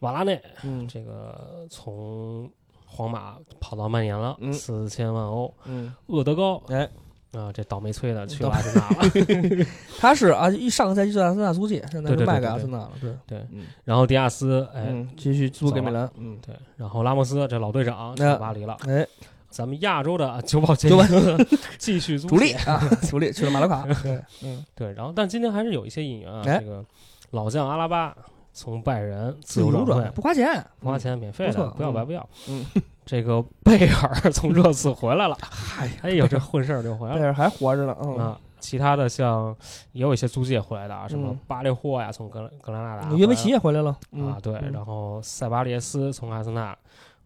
[0.00, 2.50] 瓦拉内，嗯，这个从
[2.84, 5.52] 皇马跑到曼联了，四千万欧。
[5.64, 6.88] 嗯，厄德高，哎。
[7.32, 9.66] 啊，这倒霉催的去了阿森纳了。
[9.98, 12.92] 他是啊，一上个赛季就阿森纳租借，现在就卖给阿森纳了。
[13.00, 13.46] 对对，
[13.84, 16.10] 然后迪亚斯哎，继续租给米兰。
[16.16, 16.54] 嗯，对。
[16.76, 18.76] 然后拉莫斯这老队长去巴黎了。
[18.86, 19.06] 哎，
[19.50, 20.90] 咱们亚洲的九保金
[21.78, 23.86] 继续主力啊，主力去了马拉卡。
[24.02, 24.92] 对，嗯，对。
[24.94, 26.42] 然后，但今天还是有一些引援啊。
[26.44, 26.84] 这个
[27.32, 28.16] 老将阿拉巴
[28.52, 32.26] 从拜仁自由转会，不花钱，不花钱，免费的，不要白不要。
[32.48, 32.64] 嗯。
[33.06, 35.38] 这个贝尔 从热刺回来了，
[36.02, 37.20] 哎呦，这混事儿就回来了。
[37.20, 38.36] 贝尔还活着呢，嗯。
[38.58, 39.54] 其他的像
[39.92, 44.54] 也有一些租借回来的啊，什么巴列霍呀，从格格兰纳达，约维奇也回来了啊，对。
[44.72, 46.76] 然后塞巴列斯从阿森纳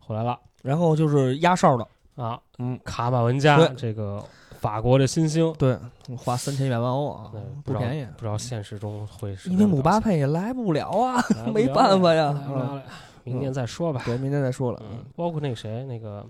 [0.01, 1.87] 回来了，然后就是压哨的
[2.23, 4.23] 啊，嗯，卡马文加这个
[4.59, 5.79] 法国的新星，对，
[6.19, 7.31] 花三千一百万欧啊，
[7.65, 8.07] 不便宜。
[8.19, 11.25] 不知道现实中会是因为姆巴佩也来不了啊，
[11.55, 12.35] 没办法呀。
[13.25, 14.83] 明年再说吧，对，明年再说了。
[14.91, 16.27] 嗯，包括那个谁，那个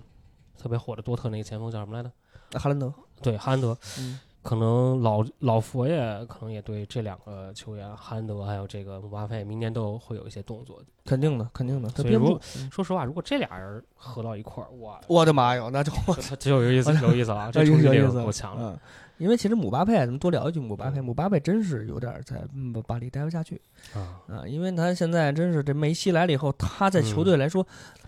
[0.59, 2.59] 特别火的多特那个前锋叫什么来着？
[2.59, 2.93] 哈兰德。
[3.23, 3.77] 对，哈兰德。
[3.99, 10.83] 嗯，可能老老佛爷可能也对这两个球员，哈兰德还有这个姆巴佩，明年都会有一些动作。
[11.05, 11.89] 肯定的，肯定的。
[11.91, 15.93] 所以说，说实话，如果这俩人合到一块儿，哇，我的妈呀，那就
[16.39, 18.81] 就有意思，有意思了， 这冲击力够强了。
[19.21, 20.99] 因为其实姆巴佩，咱们多聊一句姆巴佩。
[20.99, 22.41] 姆巴佩真是有点在
[22.87, 23.61] 巴黎待不下去
[23.95, 24.49] 啊啊！
[24.49, 27.65] 因为他现在真是这梅西来了以后，他在球队来说。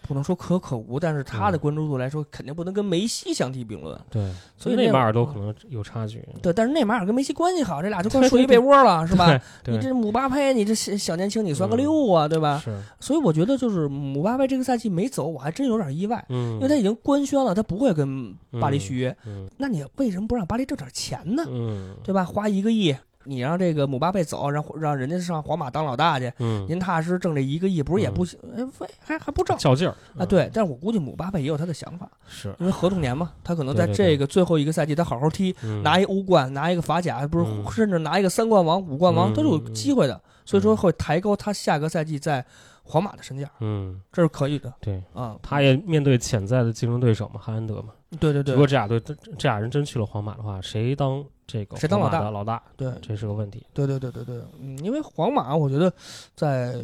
[0.07, 3.99] 不能说可可无，但是他的关注度来说，肯定不能跟梅西相提并论。
[4.11, 6.23] 对，所以内马尔都可能有差距。
[6.43, 9.41] 对，但是内马尔跟梅西关系好，这俩就 快睡一被窝了，是吧？
[9.67, 12.61] 你这姆巴佩，你这小年轻，你算个六啊，对吧？
[12.65, 12.77] 是。
[13.01, 16.25] 所以我觉得，就是姆巴佩这个赛季没走，我还真有点意外。
[16.29, 16.55] 嗯。
[16.55, 19.17] 因为他已经官宣了，他不会跟巴黎续约。
[19.27, 19.49] 嗯。
[19.59, 21.45] 那你为什么不让巴黎挣点钱呢？
[21.49, 21.97] 嗯。
[22.03, 22.25] 对吧？
[22.25, 22.95] 花一个亿。
[23.25, 28.39] 你让这个姆巴佩走，让让人家上皇马当老大去，嗯，您踏实挣这一个亿，不是也不行？
[28.57, 28.65] 哎，
[29.01, 29.95] 还还不挣，较劲儿。
[30.17, 30.27] 啊！
[30.27, 32.55] 对，但是我估计姆巴佩也有他的想法，是。
[32.59, 42.45] 因为合同年嘛，他可能在这个最后一个赛季，他好好踢，拿一欧冠，拿一个法甲，不是，甚至拿一个三冠王、五冠王都是有机会的，所以说会抬高他下个赛季在
[42.83, 45.03] 皇马的身价，嗯，这是可以的，对。
[45.15, 51.25] 啊，他也面对潜在的竞争对手嘛，哈兰德嘛，对对对，如果这俩队这俩人真去了皇马的话，谁当？
[51.53, 52.31] 这个谁当老大？
[52.31, 53.63] 老大，对，这是个问题。
[53.75, 55.93] 对对对对对，嗯，因为皇马，我觉得
[56.35, 56.75] 在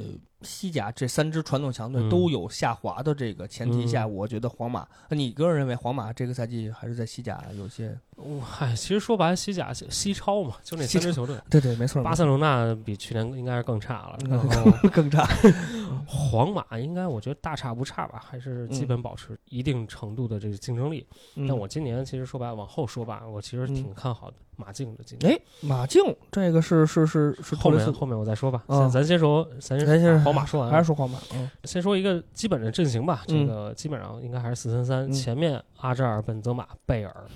[0.42, 7.98] 西甲这三支传统强队都有下滑的这个前提下，我觉得皇马，你个人认为皇马这个赛季还是在西甲有些？
[8.42, 11.36] 嗨，其实说白了，西甲西超嘛，就那三支球队。
[11.48, 12.02] 对对，没错。
[12.02, 15.28] 巴塞罗那比去年应该是更差了，然后 更差。
[16.06, 21.06] 皇马应该我觉得大差不差吧，还是基本保持一定程度的这个竞争力。
[21.46, 24.36] 但我今年其实说白了，往后说吧，我其实挺看好的。
[24.56, 31.18] 马竞的今年哎，马竞这个是是是是后面后面我再说吧，咱咱先说咱先先皇马说完，还是说皇马。
[31.34, 37.26] 嗯，先说一个基本的阵型吧，这个基本上应该还是四三三，前面阿扎尔、本泽马、贝尔，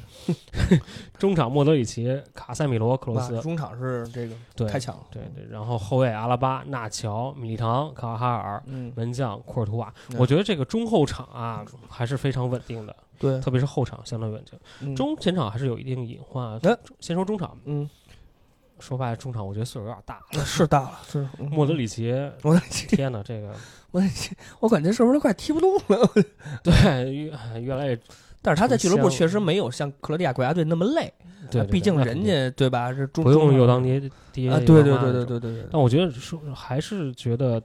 [1.19, 8.63] 中场莫德里奇、卡塞米罗、克罗斯，中场是这个对开抢，对对，然后后卫阿拉巴、纳乔、米利唐、卡哈尔，
[8.95, 9.93] 门将库尔图瓦。
[10.19, 16.61] 我觉得这个中后场啊还是非常稳定的，对，特别是后场相当稳定，中前场还是有一定隐患。
[17.01, 17.89] 先说中场，嗯。
[18.83, 22.13] 说白了，中场我觉得岁数有点大了， 是大了，是莫德里奇，
[22.43, 23.55] 莫德里奇，天哪，这个
[23.93, 24.03] 我
[24.61, 26.11] 我感觉是不是快踢不动了？
[26.65, 27.99] 对，越越来越，
[28.43, 31.13] 但是他在俱乐部确实没有像克罗地亚国家队那么累，
[31.51, 32.93] 对，毕竟人家对吧？
[32.93, 34.03] 是中不用又当爹
[34.33, 35.67] 爹啊，对对对对对对。
[35.71, 37.63] 但我觉得说还是觉得。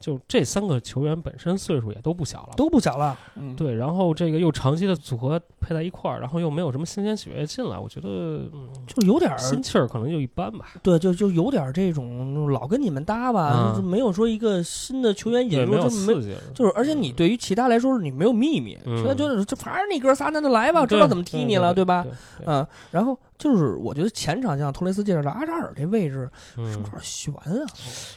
[0.00, 3.16] 就这三个球员本身岁数也都不小了，都不小了。
[3.36, 8.40] 嗯，对，然后这个又长期的组合配在一块儿，然后又没有什么新鲜血液进来，我觉得
[8.86, 10.68] 就有点心气儿，可能就一般吧。
[10.82, 16.14] 对，就就有点这种老跟你们搭吧，就没有说一个新的球员引入，就没
[16.54, 22.06] 就是而且你对于其他来说，你没有秘密，现在就是就反正你哥仨那就来吧，知道怎么踢你了，对吧？
[22.46, 23.18] 嗯，然后。
[23.40, 27.66] 就是我觉得前场像托雷斯介绍的阿扎尔这位置是不是有点悬啊？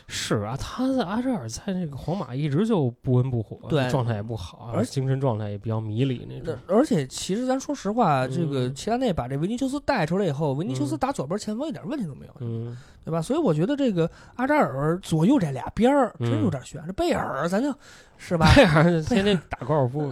[0.06, 6.54] 是啊，他在阿扎尔在那个皇马一直就不温不火，对，状态也不好，而精神状态也比较迷离那种。
[6.68, 13.22] 而且其实咱说实话，这个齐达内把这维尼修斯带出来以后，维尼修斯打左边前锋一点问题都没有，嗯，对吧？
[13.22, 16.84] 所以我觉得这个阿扎尔左右这俩边儿真有点悬。
[16.86, 17.74] 这贝尔咱就。
[18.16, 18.54] 是吧？
[18.56, 20.10] 贝尔 天天打高尔夫，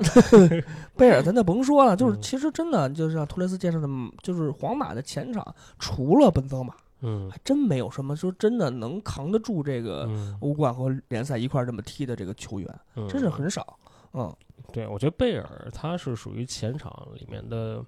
[0.98, 1.96] 贝尔咱就甭说了。
[1.96, 3.88] 就是其实真的，就是像托雷斯介绍的，
[4.22, 10.10] 就是皇马的前场除了本泽马，嗯，还真没有什么说真的能扛得住这个
[10.42, 13.80] 欧冠和联赛一块这么踢的这个球员，真是很少。
[14.12, 14.30] 嗯，
[14.74, 17.82] 对，我觉得贝尔他是属于前场里面的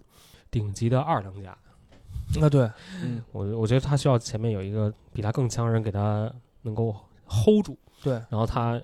[0.50, 1.54] 顶级的二当家。
[2.42, 2.70] 啊，对，
[3.02, 6.96] 嗯，我我觉得他需要前面有一个比他更强人给他能够
[7.28, 7.78] hold 住。
[8.04, 8.82] 对，然后他。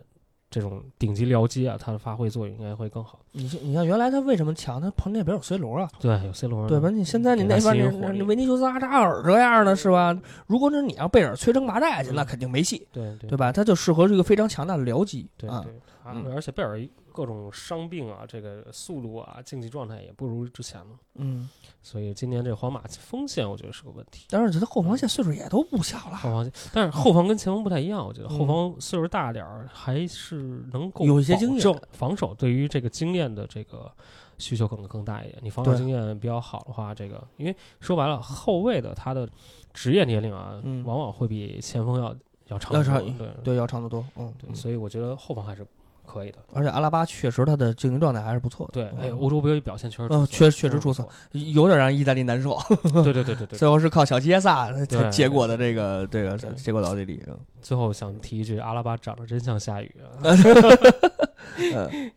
[0.51, 3.19] 这种顶级僚机啊，他的发挥作用应该会更好。
[3.33, 4.81] 你你像原来他为什么强？
[4.81, 6.89] 他旁边边有 C 罗啊，对，有 C 罗，对吧？
[6.89, 10.19] 你现在你那边那维尼修斯、阿扎尔这样的是吧？
[10.47, 13.51] 如果是你要贝尔摧城拔寨去，那肯定没戏，对对，对吧？
[13.51, 16.81] 他就适合这个非常强大的僚机，对对，而且贝尔
[17.13, 20.87] 各种伤病啊，这个速度啊，竞技状态也不如之前了。
[21.15, 21.49] 嗯。
[21.81, 26.17] 所以今年这皇马锋线我觉得是个问题，但是觉得后防线岁数也都不小了。
[26.17, 31.81] 后防线，但是后防跟前锋不太一样，我觉得后防岁数大点儿还是能够有一些经验。
[31.93, 33.89] 防守对于这个经验的这个
[34.37, 35.39] 需求可能更大一点。
[35.41, 39.27] 你防守经验比较好的话，这个因为说白了，后卫的他的
[39.73, 42.13] 职业年龄啊，往往会比前锋要
[42.47, 44.05] 要长，要长对对要长得多。
[44.17, 45.65] 嗯，对，所以我觉得后防还是。
[46.09, 48.73] 可以的，而且阿拉巴确实他的竞技状态还是不错的。
[48.73, 52.57] 对，哎，欧洲杯表现确实，嗯，确确实出色，有点让意大利难受。
[53.03, 57.23] 对对对对对， 最后是靠小杰萨才结果的这个这个结果到这里。
[57.61, 59.95] 最后想提一句，阿拉巴长得真像夏雨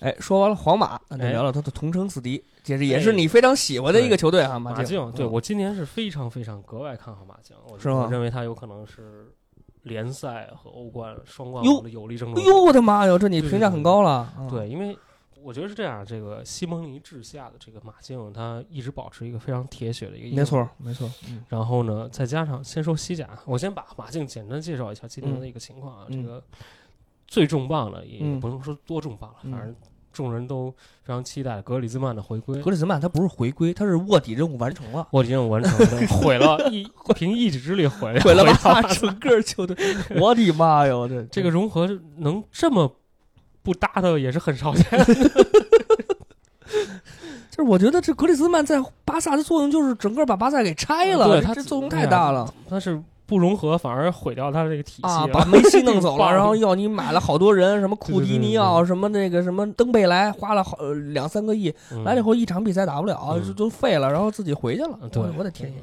[0.00, 5.12] 哎，说完了皇马，那就聊聊他的同城死敌，这是也是你非常喜欢的一个球队啊，马竞。
[5.12, 8.04] 对我今年是非常非常格外看好马竞，是吗？
[8.04, 9.32] 我认为他有可能是。
[9.84, 12.42] 联赛和欧冠双冠王的有力争夺。
[12.44, 14.30] 哟，我的妈呀，这你评价很高了。
[14.50, 14.94] 对，因为
[15.42, 20.36] 我觉得是这样，这个西蒙尼治下的这个马竞，他一直保持一个非常铁血的一个。
[20.36, 21.10] 没错，没错。
[21.48, 26.06] 然后呢，再加上先说西甲，我先把马竞简单介绍一下今天的一个情况啊。
[26.10, 26.42] 这个
[27.26, 29.74] 最重磅的也不能说多重磅了，反正。
[30.14, 30.70] 众人都
[31.02, 32.62] 非常期待格里兹曼的回归。
[32.62, 35.06] 格里兹曼他不是回归，他是卧底任务完成了。
[35.10, 39.76] 卧底任务完成了， 毁了一凭一己之力毁毁了他整 个球队。
[40.18, 41.86] 我的妈哟，这 这个融合
[42.18, 42.96] 能这么
[43.62, 44.84] 不搭的也是很少见。
[47.50, 52.52] 就是我觉得这格里兹曼在巴萨的作用就是整个把巴萨给拆了，对他这作用太大了。
[52.68, 53.02] 他是。
[53.26, 55.26] 不融合反而毁掉他这个体系啊！
[55.32, 60.76] 把梅西弄走了， 然后要你买了好多人，什么库蒂尼奥，什么那个什么登贝莱，花了好
[61.12, 64.98] 两三个亿，来了以后一场比赛打不了，就都废了，然后自己回去了。
[65.10, 65.82] 对，我的天爷，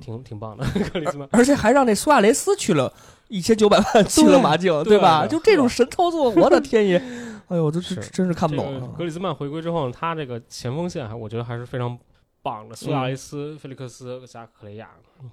[0.00, 2.92] 挺挺棒的，格里兹曼，而且还让那苏亚雷斯去了
[3.26, 5.26] 一千九百万去了马竞，对吧？
[5.26, 7.02] 就这种神操作，我的 天爷！
[7.50, 8.94] 哎呦，这真真是看不懂。
[8.96, 11.98] 格里兹曼回归之后，他这个前锋线还我觉得还是非常
[12.42, 14.88] 棒的，苏亚雷斯、菲利克斯加克雷亚，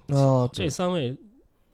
[0.08, 1.16] 哦，这三位。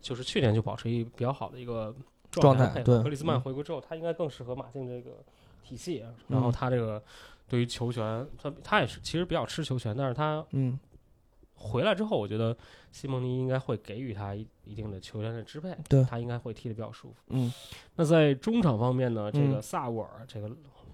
[0.04, 1.96] 就是去年就保持一比较好的一个
[2.30, 3.02] 状态，对。
[3.02, 5.16] 格里兹曼回归之后，他应该更适合马竞这个
[5.62, 6.04] 体系。
[6.28, 7.02] 然后他这个
[7.48, 10.78] 对于球权，他他也是其实比较吃球权，但是他嗯
[11.54, 12.54] 回来之后，我觉得
[12.92, 17.16] 西蒙尼应该会给予他一一定的球员的支配，对他应该会踢得比较舒服。
[17.28, 17.50] 嗯，
[17.96, 20.50] 那在中场方面呢，这个萨沃尔这个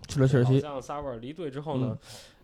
[0.06, 1.98] 去了切尔西，像萨沃尔离队之后呢。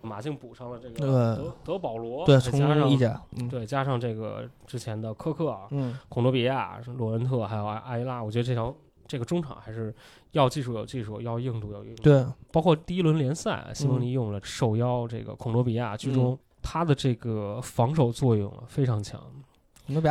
[0.07, 8.75] 马竞补上了这个德德保罗，对，加上意甲，对，加上这个之前的科克，嗯，孔多比亚、罗恩特，还有埃埃拉，我觉得这条
[9.07, 9.95] 这个中场还是
[10.33, 12.03] 要技术有技术，要硬度有硬度。
[12.03, 19.21] 对，包括第一轮联赛，西蒙尼用了受邀这个孔多比亚居中，他的这个防守作用非常强。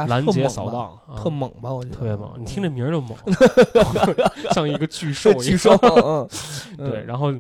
[0.08, 1.70] 拦截扫荡，特猛吧？
[1.74, 2.32] 我觉得特别猛。
[2.38, 3.14] 你听这名儿就猛，
[4.54, 5.44] 像一个巨兽一样。
[5.44, 5.78] 巨兽，
[6.80, 7.04] 对。
[7.04, 7.34] 然后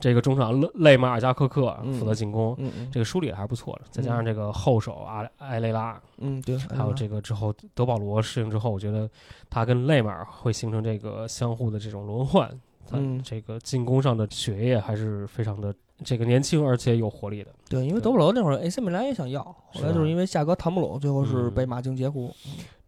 [0.00, 2.56] 这个中场勒勒马尔加科克负责进攻，
[2.92, 3.82] 这个梳理还是不错的。
[3.90, 6.56] 再加上这个后手阿埃雷拉，嗯，对。
[6.58, 9.08] 还有这个之后德保罗适应之后，我觉得
[9.48, 12.50] 他跟勒马尔会形成这个相互的这种轮换。
[12.92, 15.74] 嗯，这个进攻上的血液还是非常的。
[16.04, 22.30] 这个年轻而且有活力的，对，因为德保罗那会儿 AC 米兰也想要，后来就是因为价格谈不拢，最后是被马竞截胡。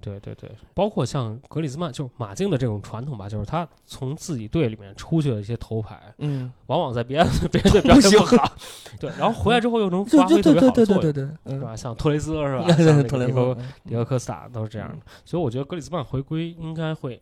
[0.00, 8.52] 对对对，包括像格里兹曼，就是马竞的这种传统吧，就是他从自己队里面出去的一些头牌，嗯，往往在别的 别的队表现不好，
[9.00, 11.12] 对，然后回来之后又能发挥特别好的作用，
[11.46, 11.76] 是吧？
[11.76, 12.66] 像托雷斯是吧？
[12.76, 17.20] 像托雷斯、迪戈科斯塔都是这样的，所以我觉得格里兹曼回归应该会。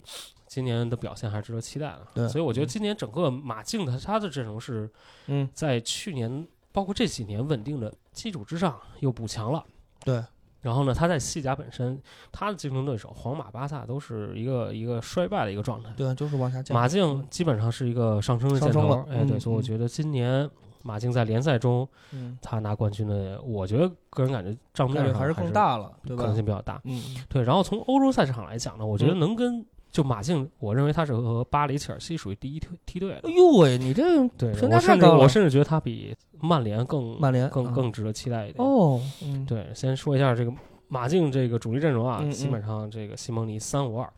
[0.49, 4.89] 今年的表现还是值得期待的，对，所以我觉得今年整个马竞的他的阵容是，
[5.27, 9.65] 嗯，在去年包括这几年稳定的基础之上又补强了，
[10.05, 10.23] 对。
[10.67, 11.97] 然后呢，他在西甲本身，
[12.33, 16.77] 他的竞争对手皇马、巴萨都是一个一个衰败的一个状态，对，就是往下降。
[16.77, 20.51] 马竞基本上是一个上升的箭头，哎，对，所以我觉得今年
[20.83, 26.23] 马竞在联赛中，嗯，他拿冠军的，我觉得个人感觉账面上还是更大了，对吧？
[26.23, 27.45] 可能性比较大，嗯，对。
[27.45, 29.65] 然后从欧洲赛场来讲呢，我觉得能跟。
[29.97, 33.15] 就马竞，我认为他是和巴黎、切尔西属于第一梯梯队。
[33.25, 35.23] 哎呦喂，你这对评价太高了。
[35.23, 38.63] 我甚至觉得他比曼联更曼联更更值得期待一点。
[38.63, 39.01] 哦，
[39.47, 40.53] 对，先说一下这个
[40.89, 44.13] 马竞这个主力阵容啊，基本上这个西蒙尼三五二，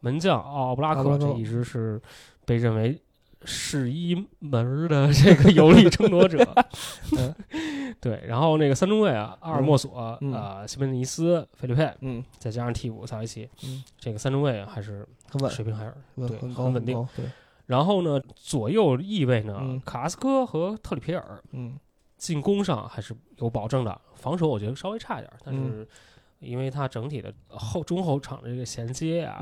[0.00, 1.98] 门将奥布拉克这一直是
[2.44, 3.00] 被认为。
[3.44, 6.38] 是一门的这个有力争夺者，
[7.18, 7.34] 嗯
[8.00, 17.24] 对，然后那个三中卫啊，阿尔莫索啊，西门尼斯、菲利佩，嗯，再加上替补萨维奇，嗯，这个三中卫还是很水平还是对很稳定，对。
[17.66, 21.78] 然后呢，左右翼位呢，卡斯科和特里皮尔，嗯，
[22.16, 25.86] 进攻上还是有保证的，防守我觉得稍微差一点，但是
[26.40, 29.40] 因为他整体的后中后场的这个衔接啊，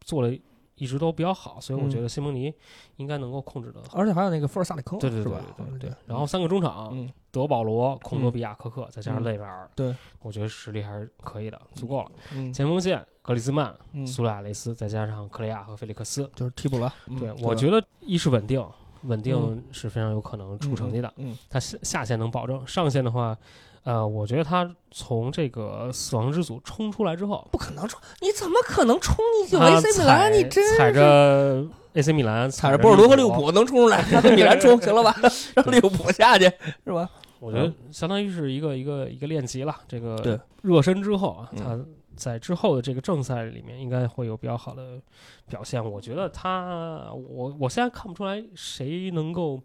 [0.00, 0.36] 做了。
[0.78, 2.52] 一直都比较好，所以我觉得西蒙尼
[2.96, 3.80] 应该能够控制的。
[3.92, 5.32] 而且还有那个富尔萨里科，对对对
[5.68, 5.92] 对对。
[6.06, 12.10] 然后三个中场，德保罗、孔多比亚、科克，再加上内维尔，对，我觉得实力还是可以的，足够了。
[12.52, 13.74] 前锋线，格里兹曼、
[14.06, 16.92] 苏亚雷斯，再加上克雷亚和菲利克斯，就是替补了。
[17.18, 18.64] 对，我觉得一是稳定，
[19.02, 21.12] 稳定是非常有可能出成绩的。
[21.16, 23.36] 嗯，他下下限能保证，上限的话。
[23.84, 27.98] 呃，我觉得他从这个死亡之组冲出来之后，不可能冲！
[28.20, 29.16] 你怎么可能冲？
[29.46, 35.16] 进去 AC 米兰，你真踩着 AC 米兰，踩着波尔多和利物浦能冲出来，让米兰冲行了吧？
[35.54, 36.44] 让利物浦下去
[36.84, 37.08] 是吧？
[37.40, 39.74] 我觉得相当于是一个一个一个练级了。
[39.86, 41.78] 这个热身之后啊，他
[42.18, 45.00] 在之后的这个正赛里面应该会有比较好的
[45.48, 45.82] 表现。
[45.82, 49.62] 我觉得他，我我现在看不出来谁能够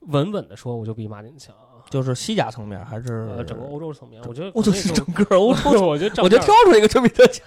[0.00, 1.54] 稳稳的说，我就比马竞强。
[1.90, 4.22] 就是西甲层面还是整个欧洲层面？
[4.28, 7.44] 我觉得我就是整个欧洲， 我觉得我觉得挑出一个就比他强。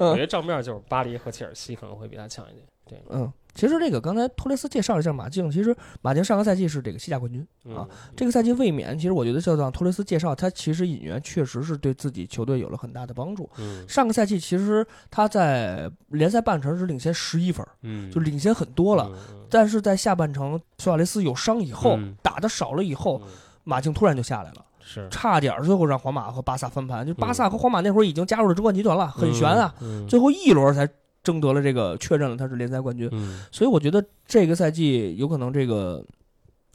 [0.00, 2.66] 我觉得账面就是巴黎和切尔西可能会比他强一点。
[2.84, 3.32] 对，嗯。
[3.56, 7.44] 其实这个刚才托雷斯介绍了一下马竞，其实马竞上个赛季是这个西甲冠军
[7.74, 8.96] 啊，这个赛季卫冕。
[8.98, 13.48] 其实我觉得就像托雷斯介绍，他其实引援确实是对自己球队有了很大的帮助。
[13.88, 17.66] 上个赛季其实他在联赛半程是领先十一分，
[18.12, 19.10] 就领先很多了。
[19.48, 23.22] 但是在下半程，苏亚雷斯有伤以后，打的少了以后，
[23.64, 27.06] 马竞突然就下来了，是差点最后让皇马和巴萨翻盘。
[27.06, 29.74] 就巴萨和皇马那会儿已经加入了争冠集团了，很悬啊，
[30.06, 30.86] 最后一轮才。
[31.26, 33.10] 争得了这个，确认了他是联赛冠军，
[33.50, 36.04] 所以我觉得这个赛季有可能这个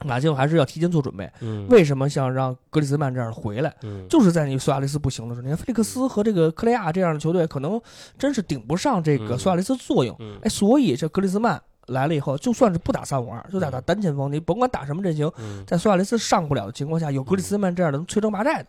[0.04, 1.30] 马竞还是要提前做准备。
[1.70, 3.74] 为什么想让格里兹曼这样回来？
[4.10, 7.80] 就是在你苏亚雷斯不行的时候，你看菲利克斯和这个克雷亚这样的球队，可能
[8.18, 10.14] 真是顶不上这个苏亚雷斯作用。
[10.42, 15.30] 哎，所以这格里兹曼来了以后，就算是不打三五二，就打打单前锋，你甭管打什么阵型，
[15.66, 18.68] 在苏亚雷斯上不了的情况下，有格里兹曼这样的能摧城拔寨的，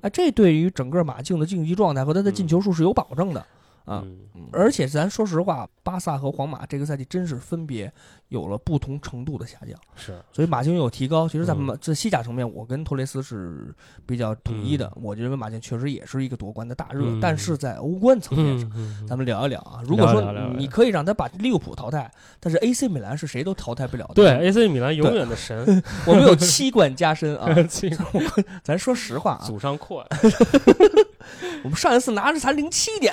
[0.00, 3.44] 哎，这对于整个马竞的竞技状态和他的进球数是有保证的。
[3.88, 4.04] 啊，
[4.52, 7.92] 而且咱说实话，巴萨和皇马这个赛季真是分别。
[8.28, 11.26] 有了不同程度的下降，是，所以马竞有提高。
[11.26, 13.74] 其实，在马在西甲层面，我跟托雷斯是
[14.04, 14.92] 比较统一的。
[15.00, 18.70] 我认为马竞确实也是一个夺冠的大热，但是在欧冠层面上，
[19.08, 19.80] 咱们聊一聊啊。
[19.86, 24.12] 如果说你可以让他把利物浦淘汰，但是 AC 米兰是谁都淘汰不了的。
[24.12, 27.48] 对，AC 米兰永远的神，我们有七冠加身啊！
[28.62, 30.06] 咱说实话啊，祖上阔。
[31.64, 33.12] 我们上一次拿着才零七点，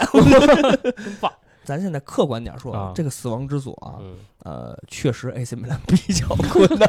[1.19, 1.31] 棒。
[1.63, 2.91] 咱现在客观点说，啊。
[2.93, 4.17] 这个死亡之组啊，嗯。
[4.43, 6.87] 呃，确实 AC 米兰 比较困难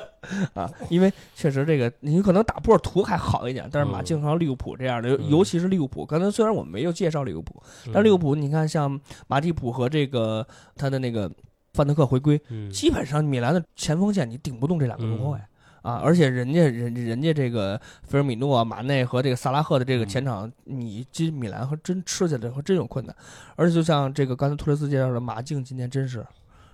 [0.53, 4.05] 啊，因为确实这个你可能打波尔图还好一点，但是马嗯。
[4.05, 5.31] 竞和利物浦这样的，嗯。
[5.31, 11.31] 尤其是利物浦，刚才虽然我们没有介绍利物浦，但利物浦你看像马蒂普和这个他的那个
[11.72, 12.70] 范德克回归，嗯。
[12.70, 15.41] 基本上米兰的前锋线你顶不动这两个中后卫。
[15.87, 23.14] 啊，而且人家人人家这个菲尔米诺、马内和这个萨拉赫的这个前场，你进米兰和真吃起来和真有困难。
[23.55, 26.26] 而且就像这个刚才托雷斯介绍的，马竞今年真是，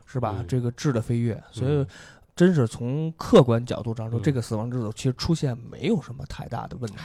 [0.07, 0.37] 是吧？
[0.39, 1.87] 嗯这个质的飞跃，所以嗯
[2.35, 6.97] 真是从客观角度上说，嗯这个死亡之组其实出现没有什么太大的问题。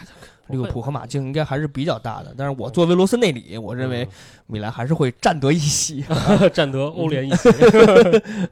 [0.50, 4.08] 利物浦和马竞应该还是比较大的，但是我作为罗斯内里，我认为
[4.46, 6.04] 米兰还是会占得一席。
[6.10, 7.50] 嗯占得欧联一席，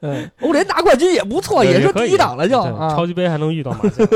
[0.00, 2.60] 嗯， 欧联拿冠军也不错，也是第一档了就。
[2.90, 4.06] 超级杯还能遇到马竞，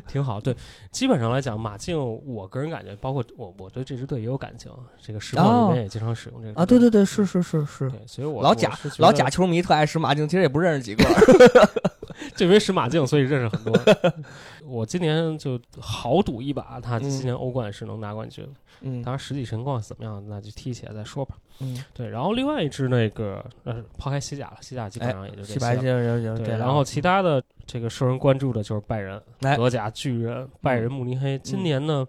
[0.06, 0.40] 挺好。
[0.40, 0.54] 对，
[0.90, 1.96] 基本上来讲，马竞，
[2.26, 4.70] 我个人感觉，包括我，我对这支队也有感情。
[5.00, 11.04] 这个实况里面也经常使用这个啊，对对对，是是是是，对，所以我老假我是觉得老贾球迷特爱使马竞，其实也不认识几个。
[12.34, 13.78] 就因为使马竞，所以认识很多。
[14.66, 18.46] 我今年就豪赌一把，他今年欧冠是能拿冠军。
[18.82, 21.36] 嗯当然实际情况怎么样，那就踢起来再说吧。
[21.60, 31.38] 嗯，对，然后另外一支那个呃，抛开西甲了，西甲基本上也就这白就就对，然后其他的这个受人关注的就是拜仁、哎德甲巨人、拜仁慕尼黑。
[31.38, 32.06] 今年呢，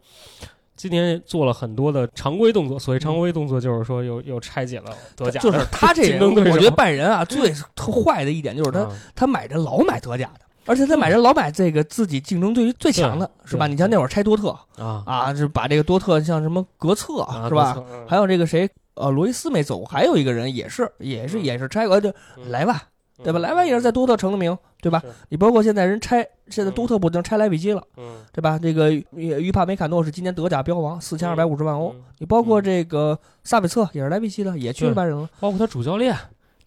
[0.75, 2.77] 今年做了很多的常规动作。
[2.77, 6.19] 所谓常规动作，就是说又又拆解了德甲就是他这
[6.51, 10.41] 我觉得拜仁啊最特坏的一点就是他啊他买人老买德甲的。
[10.67, 13.65] 而且他买人老买这个自己竞争对最强的是吧？
[13.65, 17.83] 你像那会儿拆多特啊啊，就把这个多特像什么格策啊是吧？？
[18.07, 22.79] 还有这个谁呃罗伊斯没走，还有一个人也是也是嗯也是拆过就嗯莱万
[23.23, 23.39] 对吧？
[23.39, 25.01] 嗯莱万也是在多特成了名对吧？
[25.29, 27.81] 你包括现在人拆现在嗯多特不能拆莱比锡了。
[27.97, 28.59] 嗯，对吧？
[28.59, 31.89] 这个于于帕梅卡诺是今年德甲标王，四千二百五十万欧。
[31.95, 35.29] 嗯你包括这个萨比策也是莱比锡的，也去了对拜仁了。
[35.39, 36.15] 包括他主教练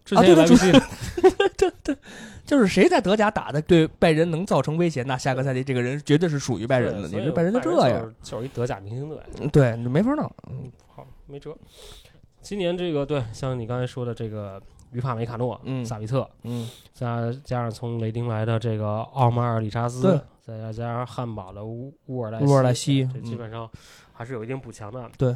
[0.05, 0.87] 之啊对对前也来不
[1.21, 1.31] 及，
[2.45, 7.07] 就是谁在德甲打的对拜仁能造成威胁，那下个赛季这个人绝对是属于拜仁的。
[7.07, 10.31] 你这拜仁就这样，就是一德甲明星队，嗯对，你没法弄。
[10.49, 11.55] 嗯，好，没辙。
[12.41, 14.61] 今年这个对，像你刚才说的这个
[14.91, 23.69] 于帕梅卡诺、嗯萨比特，嗯，加加上从雷丁来的这个奥马尔里查斯对，再加上汉堡的乌乌尔莱乌尔莱西这基嗯本上
[24.11, 25.09] 还是有一定补强的。
[25.17, 25.35] 对，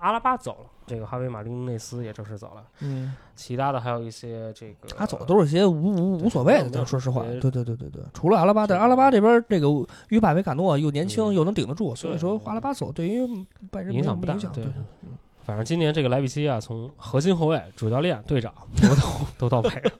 [0.00, 7.22] 阿拉巴走了，这个哈维马丁内斯也正式走了，嗯，其他的还有一些这个他走的都是些无无无所谓的，说实话。
[7.40, 9.68] 对对对对对，除了阿拉巴，但是阿拉巴这边这个
[10.08, 13.26] 于帕维卡诺又年轻嗯又能顶得住，所以说阿拉巴走对于
[13.70, 14.34] 拜仁影响不大。
[14.34, 14.72] 对对，
[15.42, 19.02] 反正今年这个莱比锡啊，从核心后卫、主教练、队长都到
[19.38, 19.92] 都到拜仁，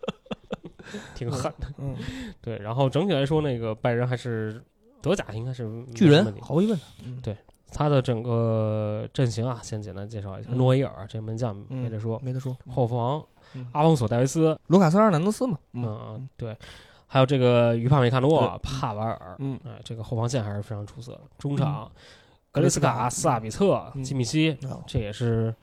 [1.15, 1.67] 挺狠的。
[1.79, 1.95] 嗯，
[2.41, 4.63] 对，然后整体来说，那个拜仁还是
[5.03, 6.85] 德甲应该是巨人毫无疑问的。
[7.05, 7.21] 嗯
[7.73, 10.49] 他的整个阵型啊，先简单介绍一下。
[10.53, 10.59] 嗯。
[10.59, 12.57] 诺伊尔这门将嗯没得说，没得说。
[12.69, 16.29] 后防嗯阿隆索、戴维斯，卢卡斯·阿尔南德斯嘛，嗯嗯。
[16.37, 16.57] 对，
[17.07, 19.59] 还有这个于帕梅卡诺、帕瓦尔，嗯。
[19.65, 21.21] 哎，这个后防线还是非常出色的。
[21.39, 21.91] 中场嗯。
[22.53, 24.03] 格雷斯卡、萨比特、嗯。
[24.03, 24.83] 基米希，哦。
[24.87, 25.55] 这也是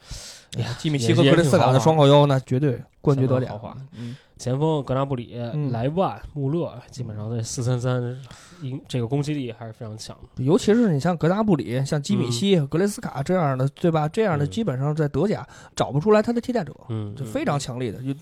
[0.78, 3.78] 基米也希和格雷斯卡的双后腰，那绝对冠军得了相当豪华。
[3.98, 8.18] 嗯，前锋格拉布里、嗯莱万、穆勒，基本上这四三三，
[8.62, 10.44] 应这个攻击力还是非常强的。
[10.44, 14.08] 尤其是你像格拉布里、像基米希、格雷斯卡这样的，对吧？
[14.10, 18.00] 这样的嗯基本上在德甲找不出来他的替代者，嗯，就非常强力的。
[18.04, 18.14] 就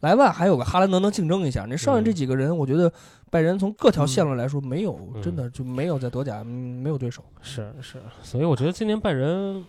[0.00, 2.90] 莱万还有个哈兰德能竞争一下，你剩下这几个人，我觉得
[3.30, 6.46] 拜仁从各条线路来说，没有嗯真的就没有在德甲嗯
[6.82, 7.22] 没有对手。
[7.42, 9.64] 是是，所以我觉得今年拜仁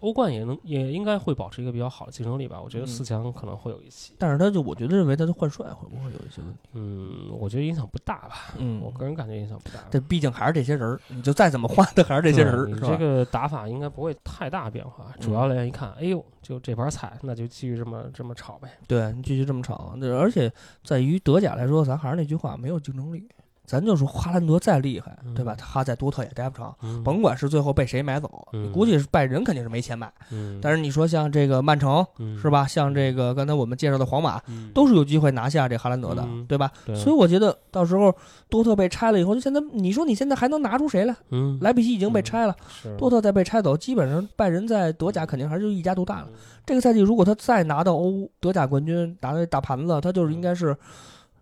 [0.00, 2.60] 欧冠也能也应该会保持一个比较好的竞争力吧。
[2.62, 6.58] 我觉得嗯四强可能会有一些，但是他就我觉得认为他的换帅会不会有一些问题？
[6.74, 8.54] 嗯，我觉得影响不大吧。
[8.58, 9.80] 嗯我个人感觉影响不大。
[9.90, 12.80] 这毕竟还是这些人儿，你就再怎么换，他还是这些人儿？
[12.80, 15.12] 这个打法应该不会太大变化。
[15.18, 18.68] 主要练一看，哎呦，就这盘菜，那就继续这么这么炒呗。
[18.86, 20.52] 对，你继续这么炒，对而且
[20.84, 23.26] 在于德甲来说，咱还是那句话，没有竞争力。
[23.66, 25.52] 咱就说哈兰德再厉害，对吧？
[25.54, 30.10] 嗯他在多特也待不长，嗯，甭管是最后被谁买走，嗯你估计是拜仁肯定是没钱买。
[30.30, 32.48] 嗯，但是你说像这个曼城嗯是？
[32.48, 32.66] 吧？
[32.66, 36.70] 像这个刚才我们介绍的皇马，嗯都是有机会拿下这哈兰德的，嗯对吧？
[36.86, 38.14] 对所以我觉得到时候
[38.48, 41.14] 多特被拆了以后，就现在你说你现在还能拿出谁来？
[41.30, 42.54] 嗯，莱比锡已经被拆了，
[42.96, 46.28] 多特再被拆走，基本上拜仁在德甲肯定还是一家独大了。
[46.30, 50.76] 嗯这个赛季如果他再拿到欧德甲冠军，拿到大盘子，他就是应该是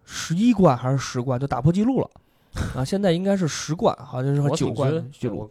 [0.04, 2.10] 十一冠还是十冠，就打破记录了。
[2.76, 5.50] 啊，现在应该是十冠，好像是九冠记录。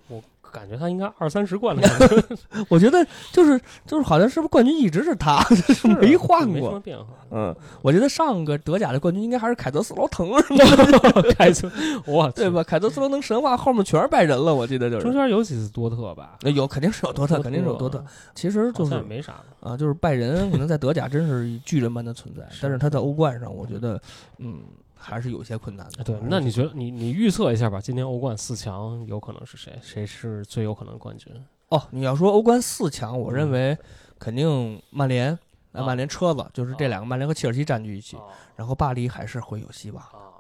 [0.54, 1.82] 感觉他应该二三十冠的
[2.70, 7.06] 我觉得就是就是好像是不是冠军一直是他， 就是没换过，没什么变化。
[7.32, 11.24] 嗯，我觉得上个德甲的冠军应该还是凯泽斯罗滕是吗？
[11.36, 11.70] 凯泽，
[12.08, 12.64] 哇，对吧？
[12.64, 15.02] 凯泽斯罗滕神话后面全是拜仁了，我记得就是。
[15.04, 16.38] 中间有几次多特吧？
[16.54, 18.04] 有，肯定是有多特，肯定是有多特。
[18.36, 24.00] 其实就是没啥啊，就是拜仁可能在德甲真是巨人般的存在，但是他在欧冠上，我觉得
[24.38, 24.62] 嗯。
[25.04, 26.04] 还是有些困难的。
[26.04, 27.82] 对，那你觉得你你预测一下吧？
[27.82, 29.78] 今年欧冠四强有可能是谁？
[29.82, 31.34] 谁是最有可能冠军？
[31.70, 33.78] 哦，你要说欧冠四强，我认为
[34.18, 35.38] 肯定曼联，
[35.72, 38.18] 曼联车子就是这两个，曼联和切尔西占据一起，
[38.56, 40.04] 然后巴黎还是会有希望。
[40.04, 40.33] 啊，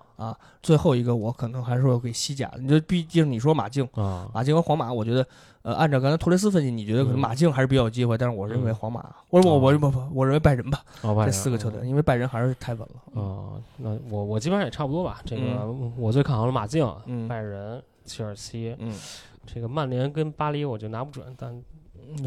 [0.62, 2.52] 最后一个我可能还是会给西甲。
[2.60, 5.26] 你就毕竟你说马竞啊，马竞和皇马，我觉得
[5.64, 10.84] 呃，按照刚才托雷斯分析，你觉得可能马竞还是比较有机会，但是我认为皇马，我我我不不，我认为拜仁吧，
[11.26, 13.22] 这四个球队，因为拜仁还是太稳了。
[13.22, 15.22] 啊，那我我基本上也差不多吧。
[15.26, 15.66] 这个
[15.98, 16.86] 我最看好的马竞、
[17.28, 18.94] 拜仁、切尔西，嗯，
[19.46, 21.64] 这个曼联跟巴黎我就拿不准，但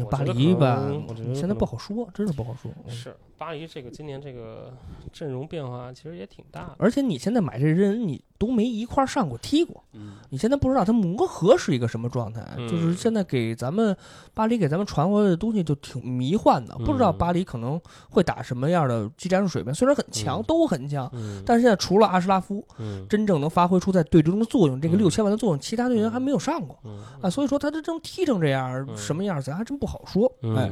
[0.09, 2.71] 巴黎吧，我觉得现在不好说，真是不好说。
[2.87, 3.15] 是。
[3.37, 4.73] 巴黎这个今年这个
[5.13, 13.95] 阵容变化其实也挺大的，而且你现在买这人，你都没一块上过踢过，嗯，你现在不知道他磨合是一个什么状态，就是现在给咱们
[14.33, 17.79] 巴黎给咱们传回来的东西就挺迷幻的，不知道巴黎可能
[18.09, 21.07] 会打什么样的技战术水平，虽然很强，都很强，
[21.45, 22.65] 但是现在除了阿什拉夫，
[23.07, 26.77] 真正能发挥出在队中的作用，这个六千万的作用，其他队员还没有上过，
[27.21, 30.71] 啊，所以说他这正踢成这样，什么样咱还真不好说，哎，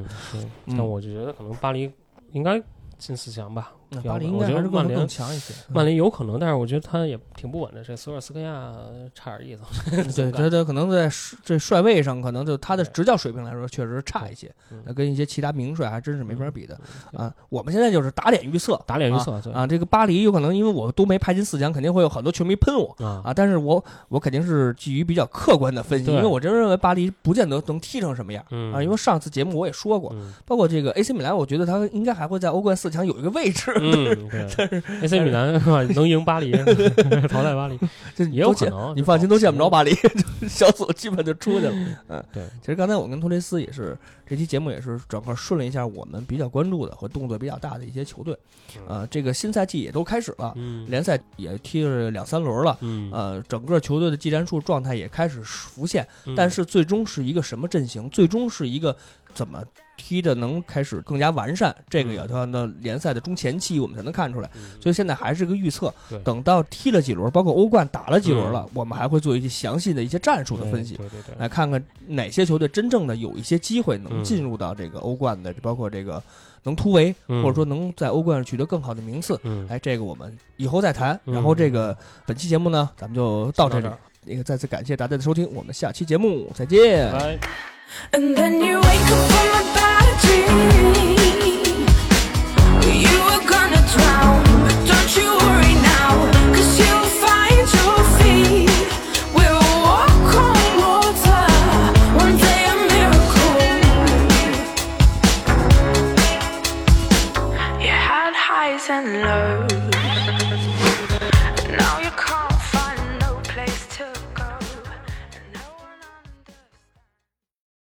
[0.65, 1.91] 那我就觉得可能巴黎。
[2.35, 2.61] 应该
[2.97, 3.71] 进四强吧。
[4.01, 7.83] 巴黎应该还是曼联强一些，曼联有可能，但是我觉得他也挺不稳的。
[7.83, 8.73] 这索尔斯克亚
[9.13, 11.09] 差点意思，对， 他他可能在
[11.43, 14.51] 这帅位上，可能就他的执教水平来说，确实差一些。
[14.85, 16.77] 那跟一些其他名帅还真是没法比的
[17.13, 17.33] 啊。
[17.49, 19.65] 我们现在就是打脸预测，打脸预测啊。
[19.67, 23.33] 这个巴黎有可能因为我都没排进四强，肯定会有很多球迷喷我啊。
[23.33, 28.43] 但是我我肯定是基于比较客观的分析，因为我真认为巴黎不见得能踢成什么样
[28.73, 28.81] 啊。
[28.81, 30.15] 因为上次节目我也说过，
[30.45, 33.71] 包括这个 AC 米兰，我觉得他应该还会在欧冠四强有一个位置。
[35.01, 35.81] AC 米兰是吧？
[35.95, 36.51] 能赢巴黎，
[37.29, 37.79] 淘汰巴黎，
[38.15, 38.95] 这也有可能。
[38.95, 39.95] 你放心，都见不着巴黎，
[40.47, 41.71] 小组基本就出去了。
[42.09, 42.43] 嗯，对。
[42.61, 48.37] 其实刚才我跟托雷斯也是，这期节目也是整个顺了一下我们比较关注的和动作比较大的一些球队。
[48.87, 50.53] 啊，这个新赛季也都开始了，
[50.87, 52.77] 联赛也踢了两三轮了。
[53.11, 58.09] 呃，整个球队的技战术状态也开始浮现，但是最终是一个什么阵型？
[58.09, 58.95] 最终是一个
[59.33, 59.63] 怎么？
[59.97, 64.49] 踢的能开始更加完善，这个也要到那联赛的中前期我们才能看出来，
[64.81, 65.93] 所以现在还是个预测。
[66.23, 70.99] 等到踢了几轮，包括欧冠打了几轮了，我们还会做一些详细的一些战术的分析，
[71.37, 76.21] 来看看哪些球队真正的有一些机会能进入到这个欧冠的，包括这个
[76.63, 79.39] 能突围，或者说能在欧冠上取得更好的名次。
[79.69, 81.19] 哎，这个我们以后再谈。
[81.25, 83.87] 然后这个本期节目呢，咱们就到这里。
[84.27, 87.11] 那个再次感谢大家的收听，我们下期节目再见。
[88.13, 90.95] And then you wake up from a bad dream.
[93.03, 94.43] You were gonna drown,
[94.91, 96.11] don't you worry now.
[96.55, 98.69] Cause you'll find your feet.
[99.35, 101.45] We'll walk on water.
[102.23, 103.55] One day a miracle.
[107.85, 109.54] You had highs and lows.